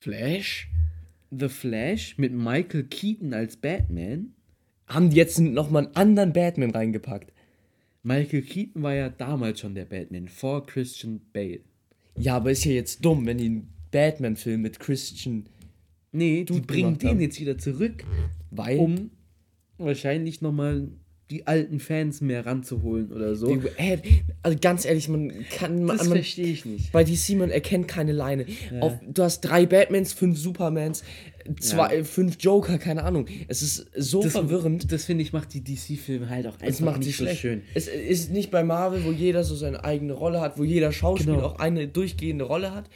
Flash. 0.00 0.70
The 1.30 1.50
Flash 1.50 2.16
mit 2.16 2.32
Michael 2.32 2.84
Keaton 2.84 3.34
als 3.34 3.58
Batman. 3.58 4.32
Haben 4.86 5.10
die 5.10 5.16
jetzt 5.16 5.38
nochmal 5.40 5.84
einen 5.84 5.94
anderen 5.94 6.32
Batman 6.32 6.70
reingepackt? 6.70 7.34
Michael 8.02 8.40
Keaton 8.40 8.82
war 8.82 8.94
ja 8.94 9.10
damals 9.10 9.60
schon 9.60 9.74
der 9.74 9.84
Batman, 9.84 10.26
vor 10.26 10.64
Christian 10.64 11.20
Bale. 11.34 11.60
Ja, 12.16 12.36
aber 12.36 12.50
ist 12.50 12.64
ja 12.64 12.72
jetzt 12.72 13.04
dumm, 13.04 13.26
wenn 13.26 13.36
die 13.36 13.44
einen 13.46 13.74
Batman-Film 13.90 14.62
mit 14.62 14.80
Christian. 14.80 15.50
Nee, 16.12 16.44
die 16.44 16.60
bringen 16.60 16.96
den 16.96 17.20
jetzt 17.20 17.38
wieder 17.38 17.58
zurück, 17.58 18.04
weil. 18.50 18.78
Um 18.78 19.10
wahrscheinlich 19.76 20.40
nochmal 20.40 20.88
die 21.32 21.46
alten 21.46 21.80
Fans 21.80 22.20
mehr 22.20 22.44
ranzuholen 22.44 23.10
oder 23.10 23.34
so. 23.34 23.56
Die, 23.56 23.66
äh, 23.78 23.98
also 24.42 24.58
ganz 24.60 24.84
ehrlich, 24.84 25.08
man 25.08 25.32
kann. 25.50 25.84
Man, 25.84 25.96
das 25.96 26.08
verstehe 26.08 26.46
ich 26.46 26.66
nicht. 26.66 26.92
Bei 26.92 27.04
DC, 27.04 27.30
man 27.30 27.50
erkennt 27.50 27.88
keine 27.88 28.12
Leine. 28.12 28.44
Ja. 28.70 28.80
Auf, 28.80 28.92
du 29.06 29.22
hast 29.22 29.40
drei 29.40 29.64
Batmans, 29.64 30.12
fünf 30.12 30.38
Supermans, 30.38 31.02
zwei, 31.58 31.96
ja. 31.96 32.04
fünf 32.04 32.36
Joker, 32.38 32.76
keine 32.76 33.04
Ahnung. 33.04 33.26
Es 33.48 33.62
ist 33.62 33.86
so 33.96 34.22
das, 34.22 34.32
verwirrend. 34.32 34.92
Das 34.92 35.06
finde 35.06 35.22
ich, 35.22 35.32
macht 35.32 35.54
die 35.54 35.64
DC-Filme 35.64 36.28
halt 36.28 36.46
auch 36.46 36.54
einfach 36.54 36.66
es 36.66 36.80
macht 36.80 36.98
nicht 36.98 37.16
so 37.16 37.24
schlecht. 37.24 37.40
schön. 37.40 37.62
Es 37.74 37.88
ist 37.88 38.30
nicht 38.30 38.50
bei 38.50 38.62
Marvel, 38.62 39.04
wo 39.04 39.10
jeder 39.10 39.42
so 39.42 39.54
seine 39.54 39.82
eigene 39.84 40.12
Rolle 40.12 40.40
hat, 40.42 40.58
wo 40.58 40.64
jeder 40.64 40.92
Schauspieler 40.92 41.36
genau. 41.36 41.46
auch 41.46 41.58
eine 41.58 41.88
durchgehende 41.88 42.44
Rolle 42.44 42.74
hat. 42.74 42.90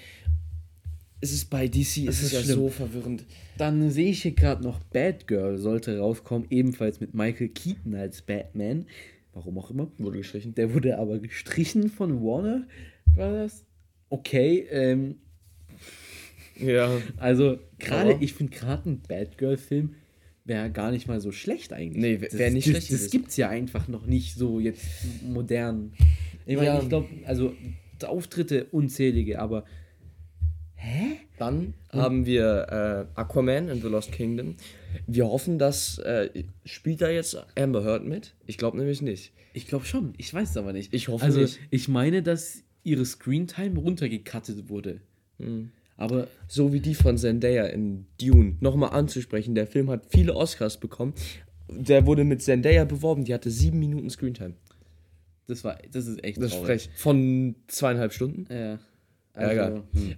Es 1.20 1.32
ist 1.32 1.48
bei 1.48 1.66
DC, 1.66 1.80
es 1.80 2.22
ist, 2.22 2.22
ist 2.22 2.32
ja 2.32 2.42
so 2.42 2.68
verwirrend. 2.68 3.24
Dann 3.56 3.90
sehe 3.90 4.10
ich 4.10 4.22
hier 4.22 4.32
gerade 4.32 4.62
noch 4.62 4.80
Batgirl 4.80 5.56
sollte 5.58 5.98
rauskommen, 5.98 6.46
ebenfalls 6.50 7.00
mit 7.00 7.14
Michael 7.14 7.48
Keaton 7.48 7.94
als 7.94 8.22
Batman. 8.22 8.86
Warum 9.32 9.58
auch 9.58 9.70
immer. 9.70 9.90
Wurde 9.98 10.18
gestrichen. 10.18 10.54
Der 10.54 10.74
wurde 10.74 10.98
aber 10.98 11.18
gestrichen 11.18 11.88
von 11.88 12.22
Warner. 12.22 12.66
War 13.14 13.32
das? 13.32 13.64
Okay, 14.08 14.66
ähm. 14.70 15.16
Ja. 16.58 16.90
Also, 17.16 17.58
gerade, 17.78 18.16
ich 18.20 18.32
finde 18.32 18.56
gerade 18.56 18.90
ein 18.90 19.02
Batgirl-Film 19.06 19.94
wäre 20.46 20.70
gar 20.70 20.90
nicht 20.90 21.08
mal 21.08 21.20
so 21.20 21.32
schlecht 21.32 21.72
eigentlich. 21.72 22.00
Nee, 22.00 22.20
wäre 22.20 22.50
nicht 22.50 22.66
das, 22.66 22.72
schlecht. 22.72 22.92
Das, 22.92 23.02
das 23.02 23.10
gibt's 23.10 23.36
ja 23.36 23.48
einfach 23.48 23.88
noch 23.88 24.06
nicht 24.06 24.34
so 24.36 24.60
jetzt 24.60 24.84
modern. 25.22 25.92
Ich 26.46 26.56
meine, 26.56 26.68
ja. 26.68 26.80
ich 26.80 26.88
glaube, 26.88 27.08
also 27.26 27.54
Auftritte 28.04 28.66
unzählige, 28.70 29.40
aber 29.40 29.64
Hä? 30.86 31.18
Dann 31.36 31.74
hm. 31.90 32.00
haben 32.00 32.26
wir 32.26 33.08
äh, 33.16 33.18
Aquaman 33.20 33.68
in 33.68 33.82
The 33.82 33.88
Lost 33.88 34.12
Kingdom. 34.12 34.54
Wir 35.08 35.26
hoffen, 35.26 35.58
dass. 35.58 35.98
Äh, 35.98 36.44
spielt 36.64 37.00
da 37.00 37.10
jetzt 37.10 37.36
Amber 37.58 37.82
Heard 37.82 38.04
mit? 38.04 38.34
Ich 38.46 38.56
glaube 38.56 38.78
nämlich 38.78 39.02
nicht. 39.02 39.32
Ich 39.52 39.66
glaube 39.66 39.84
schon. 39.84 40.14
Ich 40.16 40.32
weiß 40.32 40.50
es 40.50 40.56
aber 40.56 40.72
nicht. 40.72 40.94
Ich 40.94 41.08
hoffe 41.08 41.24
also, 41.24 41.40
nicht. 41.40 41.58
Ich 41.70 41.88
meine, 41.88 42.22
dass 42.22 42.62
ihre 42.84 43.04
Screentime 43.04 43.80
runtergekattet 43.80 44.68
wurde. 44.68 45.00
Hm. 45.38 45.72
Aber 45.96 46.28
so 46.46 46.72
wie 46.72 46.80
die 46.80 46.94
von 46.94 47.18
Zendaya 47.18 47.66
in 47.66 48.06
Dune 48.20 48.56
nochmal 48.60 48.90
anzusprechen, 48.90 49.54
der 49.54 49.66
Film 49.66 49.90
hat 49.90 50.06
viele 50.10 50.36
Oscars 50.36 50.78
bekommen. 50.78 51.14
Der 51.68 52.06
wurde 52.06 52.22
mit 52.22 52.42
Zendaya 52.42 52.84
beworben, 52.84 53.24
die 53.24 53.34
hatte 53.34 53.50
sieben 53.50 53.80
Minuten 53.80 54.08
Screentime. 54.08 54.54
Das 55.48 55.64
war, 55.64 55.78
das 55.90 56.06
ist 56.06 56.22
echt. 56.22 56.38
Das 56.38 56.52
ist 56.52 56.62
frech. 56.62 56.90
Von 56.94 57.56
zweieinhalb 57.66 58.12
Stunden? 58.12 58.46
Ja. 58.52 58.78
Also, 59.36 59.84
hm. 59.92 60.14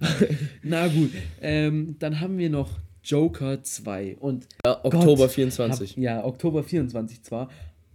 Na 0.63 0.87
gut, 0.87 1.11
ähm, 1.41 1.95
dann 1.99 2.21
haben 2.21 2.37
wir 2.37 2.49
noch 2.49 2.79
Joker 3.03 3.61
2 3.61 4.17
und 4.17 4.47
ja, 4.65 4.83
Oktober 4.83 5.23
Gott, 5.23 5.31
24. 5.31 5.91
Hab, 5.91 5.97
ja, 5.97 6.23
Oktober 6.23 6.63
24 6.63 7.23
zwar, 7.23 7.49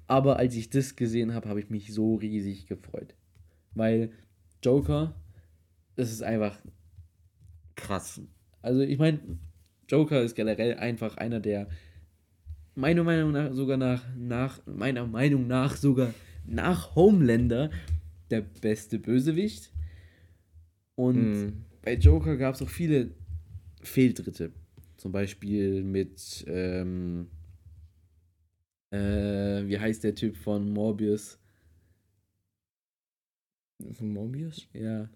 aber 0.07 0.37
als 0.37 0.55
ich 0.55 0.69
das 0.69 0.97
gesehen 0.97 1.35
habe, 1.35 1.49
habe 1.49 1.61
ich 1.61 1.71
mich 1.71 1.93
so 1.95 2.17
riesig 2.17 2.67
gefreut. 2.67 3.15
Weil 3.75 4.11
Joker, 4.63 5.15
das 5.97 6.13
ist 6.13 6.23
einfach 6.23 6.59
krass. 7.75 8.21
Also 8.61 8.81
ich 8.81 8.99
meine, 8.99 9.21
Joker 9.89 10.23
ist 10.23 10.35
generell 10.35 10.75
einfach 10.75 11.17
einer 11.17 11.41
der 11.41 11.69
meiner 12.75 13.05
Meinung 13.05 13.33
nach 13.33 13.53
sogar 13.53 13.77
nach, 13.77 14.03
nach 14.17 14.61
meiner 14.67 15.07
Meinung 15.07 15.47
nach 15.47 15.77
sogar 15.77 16.13
nach 16.47 16.95
Homelander 16.95 17.71
der 18.31 18.43
beste 18.43 18.99
Bösewicht 18.99 19.71
und 20.97 21.33
mhm. 21.33 21.65
bei 21.83 21.95
Joker 21.95 22.37
gab 22.37 22.55
es 22.55 22.63
auch 22.63 22.69
viele 22.69 23.11
Fehltritte. 23.83 24.53
Zum 24.97 25.13
Beispiel 25.13 25.83
mit, 25.83 26.45
ähm, 26.49 27.29
äh, 28.91 29.67
wie 29.67 29.79
heißt 29.79 30.05
der 30.05 30.15
Typ 30.15 30.37
von 30.37 30.71
Morbius? 30.71 31.39
Von 33.93 34.13
Morbius? 34.13 34.67
Ja. 34.73 35.09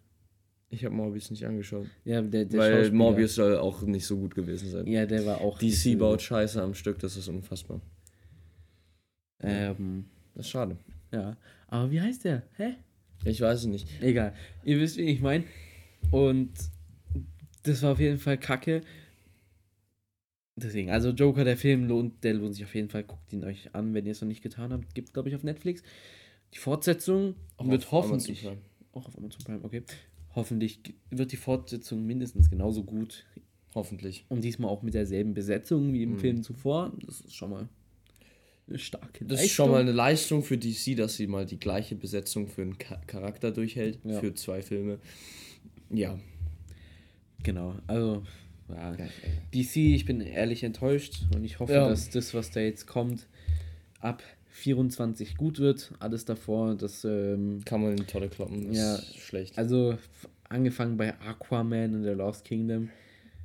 Ich 0.70 0.84
habe 0.84 0.94
Morbius 0.94 1.30
nicht 1.30 1.46
angeschaut. 1.46 1.86
Ja, 2.04 2.20
der, 2.20 2.44
der 2.44 2.60
Weil 2.60 2.90
Morbius 2.90 3.36
soll 3.36 3.56
auch 3.56 3.80
nicht 3.82 4.04
so 4.04 4.18
gut 4.18 4.34
gewesen 4.34 4.68
sein. 4.68 4.86
Ja, 4.86 5.06
der 5.06 5.24
war 5.24 5.40
auch. 5.40 5.58
DC 5.58 5.98
baut 5.98 6.20
Scheiße 6.20 6.60
am 6.60 6.74
Stück, 6.74 6.98
das 6.98 7.16
ist 7.16 7.28
unfassbar. 7.28 7.80
Ähm, 9.40 10.04
das 10.34 10.46
ist 10.46 10.50
schade. 10.50 10.76
Ja. 11.10 11.36
Aber 11.68 11.90
wie 11.90 12.00
heißt 12.00 12.24
der? 12.24 12.42
Hä? 12.56 12.74
Ich 13.24 13.40
weiß 13.40 13.60
es 13.60 13.66
nicht. 13.66 13.88
Egal. 14.02 14.34
Ihr 14.64 14.78
wisst, 14.78 14.98
wie 14.98 15.02
ich 15.02 15.20
meine. 15.20 15.44
Und 16.10 16.52
das 17.62 17.82
war 17.82 17.92
auf 17.92 18.00
jeden 18.00 18.18
Fall 18.18 18.38
kacke. 18.38 18.82
Deswegen, 20.56 20.90
also 20.90 21.10
Joker, 21.10 21.44
der 21.44 21.56
Film 21.56 21.86
lohnt, 21.86 22.24
der 22.24 22.34
lohnt 22.34 22.54
sich 22.54 22.64
auf 22.64 22.74
jeden 22.74 22.88
Fall. 22.88 23.04
Guckt 23.04 23.32
ihn 23.32 23.44
euch 23.44 23.74
an, 23.74 23.94
wenn 23.94 24.06
ihr 24.06 24.12
es 24.12 24.20
noch 24.20 24.28
nicht 24.28 24.42
getan 24.42 24.72
habt. 24.72 24.94
Gibt, 24.94 25.12
glaube 25.12 25.28
ich, 25.28 25.36
auf 25.36 25.44
Netflix. 25.44 25.82
Die 26.54 26.58
Fortsetzung 26.58 27.36
auch 27.56 27.68
wird 27.68 27.90
hoffentlich. 27.92 28.48
Auch 28.92 29.06
auf 29.06 29.16
Amazon 29.16 29.44
Prime, 29.44 29.60
okay. 29.62 29.82
Hoffentlich 30.34 30.80
wird 31.10 31.32
die 31.32 31.36
Fortsetzung 31.36 32.04
mindestens 32.06 32.50
genauso 32.50 32.82
gut. 32.82 33.24
Hoffentlich. 33.74 34.24
Und 34.28 34.42
diesmal 34.42 34.70
auch 34.70 34.82
mit 34.82 34.94
derselben 34.94 35.34
Besetzung 35.34 35.92
wie 35.92 36.02
im 36.02 36.12
mhm. 36.12 36.18
Film 36.18 36.42
zuvor. 36.42 36.92
Das 37.06 37.20
ist 37.20 37.34
schon 37.34 37.50
mal 37.50 37.68
eine 38.66 38.78
starke 38.78 39.24
Das 39.24 39.42
ist 39.42 39.52
schon 39.52 39.70
mal 39.70 39.80
eine 39.80 39.92
Leistung 39.92 40.42
für 40.42 40.58
DC, 40.58 40.96
dass 40.96 41.16
sie 41.16 41.26
mal 41.26 41.46
die 41.46 41.58
gleiche 41.58 41.94
Besetzung 41.94 42.48
für 42.48 42.62
einen 42.62 42.76
Charakter 42.78 43.50
durchhält. 43.52 43.98
Ja. 44.04 44.20
Für 44.20 44.34
zwei 44.34 44.62
Filme. 44.62 44.98
Ja. 45.90 46.18
Genau, 47.42 47.74
also 47.86 48.22
ja, 48.68 48.94
DC, 49.54 49.76
ich 49.76 50.04
bin 50.04 50.20
ehrlich 50.20 50.62
enttäuscht 50.62 51.22
und 51.34 51.44
ich 51.44 51.58
hoffe, 51.58 51.72
ja. 51.72 51.88
dass 51.88 52.10
das, 52.10 52.34
was 52.34 52.50
da 52.50 52.60
jetzt 52.60 52.86
kommt, 52.86 53.26
ab 54.00 54.22
24 54.50 55.36
gut 55.36 55.58
wird. 55.58 55.92
Alles 56.00 56.24
davor, 56.24 56.74
das 56.74 57.04
ähm, 57.04 57.62
kann 57.64 57.82
man 57.82 57.96
in 57.96 58.06
tolle 58.06 58.28
kloppen. 58.28 58.72
ja, 58.72 58.98
schlecht. 59.16 59.56
Also 59.56 59.96
angefangen 60.48 60.96
bei 60.96 61.14
Aquaman 61.20 61.94
in 61.94 62.02
The 62.02 62.10
Lost 62.10 62.44
Kingdom. 62.44 62.90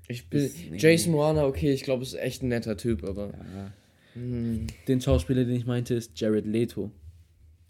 Ich 0.08 0.30
bin 0.30 0.50
nee. 0.72 0.78
Jason 0.78 1.14
Warner, 1.14 1.48
okay, 1.48 1.72
ich 1.72 1.84
glaube, 1.84 2.04
ist 2.04 2.16
echt 2.16 2.44
ein 2.44 2.50
netter 2.50 2.76
Typ, 2.76 3.04
aber 3.04 3.28
ja. 3.28 3.72
hm. 4.16 4.68
den 4.88 5.00
Schauspieler, 5.00 5.46
den 5.46 5.56
ich 5.56 5.66
meinte, 5.66 5.94
ist 5.94 6.20
Jared 6.20 6.46
Leto. 6.46 6.92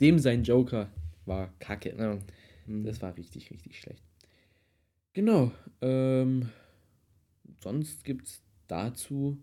Dem 0.01 0.17
sein 0.17 0.43
Joker 0.43 0.89
war 1.25 1.53
Kacke. 1.59 1.93
Ja. 1.97 2.17
Hm. 2.65 2.85
Das 2.85 3.01
war 3.01 3.15
richtig, 3.15 3.51
richtig 3.51 3.79
schlecht. 3.79 4.03
Genau. 5.13 5.51
Ähm, 5.81 6.49
sonst 7.61 8.03
gibt 8.03 8.27
es 8.27 8.41
dazu, 8.67 9.37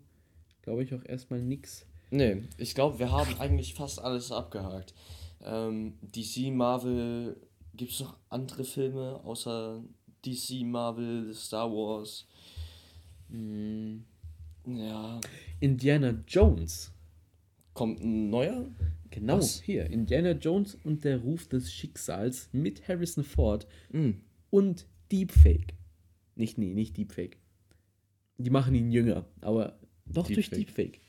glaube 0.61 0.83
ich, 0.83 0.93
auch 0.93 1.03
erstmal 1.05 1.41
nichts. 1.41 1.85
Nee, 2.09 2.43
ich 2.57 2.75
glaube, 2.75 2.99
wir 2.99 3.11
haben 3.11 3.39
eigentlich 3.39 3.73
fast 3.73 3.99
alles 3.99 4.31
abgehakt. 4.31 4.93
Ähm, 5.41 5.93
DC, 6.01 6.51
Marvel, 6.53 7.37
gibt 7.73 7.91
es 7.91 8.01
noch 8.01 8.17
andere 8.29 8.65
Filme 8.65 9.21
außer 9.23 9.81
DC, 10.25 10.65
Marvel, 10.65 11.33
Star 11.33 11.71
Wars? 11.71 12.27
Hm. 13.29 14.03
Ja. 14.65 15.19
Indiana 15.59 16.13
Jones. 16.27 16.91
Kommt 17.73 18.01
ein 18.01 18.29
neuer? 18.29 18.69
Genau, 19.09 19.37
Was? 19.37 19.61
hier. 19.61 19.85
Indiana 19.87 20.31
Jones 20.31 20.77
und 20.83 21.03
der 21.03 21.19
Ruf 21.19 21.47
des 21.47 21.71
Schicksals 21.71 22.49
mit 22.51 22.87
Harrison 22.87 23.23
Ford 23.23 23.67
mm. 23.91 24.11
und 24.49 24.85
Deepfake. 25.11 25.73
Nicht, 26.35 26.57
nee, 26.57 26.73
nicht 26.73 26.97
Deepfake. 26.97 27.37
Die 28.37 28.49
machen 28.49 28.73
ihn 28.75 28.91
jünger, 28.91 29.25
aber 29.41 29.79
doch 30.05 30.27
Deepfake. 30.27 30.49
durch 30.49 30.49
Deepfake. 30.49 31.01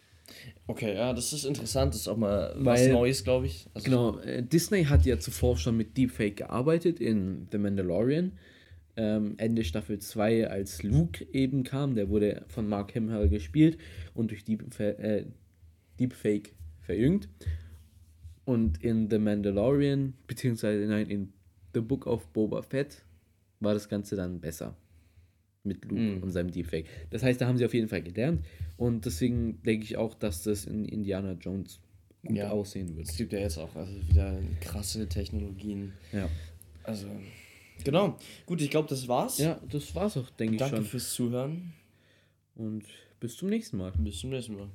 Okay, 0.66 0.94
ja, 0.94 1.12
das 1.12 1.32
ist 1.32 1.44
interessant, 1.44 1.94
das 1.94 2.02
ist 2.02 2.08
auch 2.08 2.16
mal 2.16 2.54
Weil, 2.56 2.64
was 2.64 2.88
Neues, 2.88 3.24
glaube 3.24 3.46
ich. 3.46 3.68
Also 3.74 3.84
genau, 3.84 4.18
äh, 4.20 4.42
Disney 4.42 4.84
hat 4.84 5.04
ja 5.04 5.18
zuvor 5.18 5.56
schon 5.56 5.76
mit 5.76 5.96
Deepfake 5.96 6.36
gearbeitet 6.36 7.00
in 7.00 7.48
The 7.50 7.58
Mandalorian. 7.58 8.32
Ähm, 8.94 9.34
Ende 9.38 9.64
Staffel 9.64 9.98
2, 9.98 10.48
als 10.48 10.82
Luke 10.82 11.26
eben 11.32 11.64
kam, 11.64 11.94
der 11.94 12.10
wurde 12.10 12.44
von 12.48 12.68
Mark 12.68 12.94
Hamill 12.94 13.28
gespielt 13.28 13.78
und 14.14 14.30
durch 14.30 14.44
Deep, 14.44 14.78
äh, 14.80 15.24
Deepfake 15.98 16.54
verjüngt. 16.80 17.28
Und 18.44 18.82
in 18.82 19.08
The 19.08 19.18
Mandalorian, 19.18 20.14
beziehungsweise 20.26 20.84
nein, 20.86 21.08
in 21.08 21.32
The 21.74 21.80
Book 21.80 22.06
of 22.06 22.26
Boba 22.32 22.62
Fett 22.62 23.04
war 23.62 23.74
das 23.74 23.88
Ganze 23.88 24.16
dann 24.16 24.40
besser 24.40 24.76
mit 25.64 25.84
Luke 25.84 26.00
mm. 26.00 26.22
und 26.22 26.30
seinem 26.30 26.50
Deepfake. 26.50 26.86
Das 27.10 27.22
heißt, 27.22 27.40
da 27.40 27.46
haben 27.46 27.56
sie 27.56 27.64
auf 27.64 27.74
jeden 27.74 27.88
Fall 27.88 28.02
gelernt 28.02 28.44
und 28.76 29.04
deswegen 29.06 29.62
denke 29.62 29.84
ich 29.84 29.96
auch, 29.96 30.14
dass 30.14 30.42
das 30.42 30.64
in 30.64 30.84
Indiana 30.84 31.32
Jones 31.32 31.80
gut 32.26 32.36
ja, 32.36 32.50
aussehen 32.50 32.96
wird. 32.96 33.08
Es 33.08 33.16
gibt 33.16 33.32
ja 33.32 33.40
jetzt 33.40 33.58
auch 33.58 33.74
also 33.74 33.92
wieder 34.08 34.38
krasse 34.60 35.08
Technologien. 35.08 35.92
Ja. 36.12 36.28
Also, 36.84 37.06
genau. 37.84 38.18
Gut, 38.46 38.60
ich 38.60 38.70
glaube, 38.70 38.88
das 38.88 39.06
war's. 39.06 39.38
Ja, 39.38 39.60
das 39.70 39.94
war's 39.94 40.16
auch, 40.16 40.30
denke 40.30 40.56
ich 40.56 40.60
schon. 40.60 40.70
Danke 40.70 40.88
fürs 40.88 41.12
Zuhören. 41.12 41.72
Und 42.54 42.84
bis 43.20 43.36
zum 43.36 43.48
nächsten 43.48 43.76
Mal. 43.76 43.92
Bis 43.98 44.18
zum 44.18 44.30
nächsten 44.30 44.56
Mal. 44.56 44.68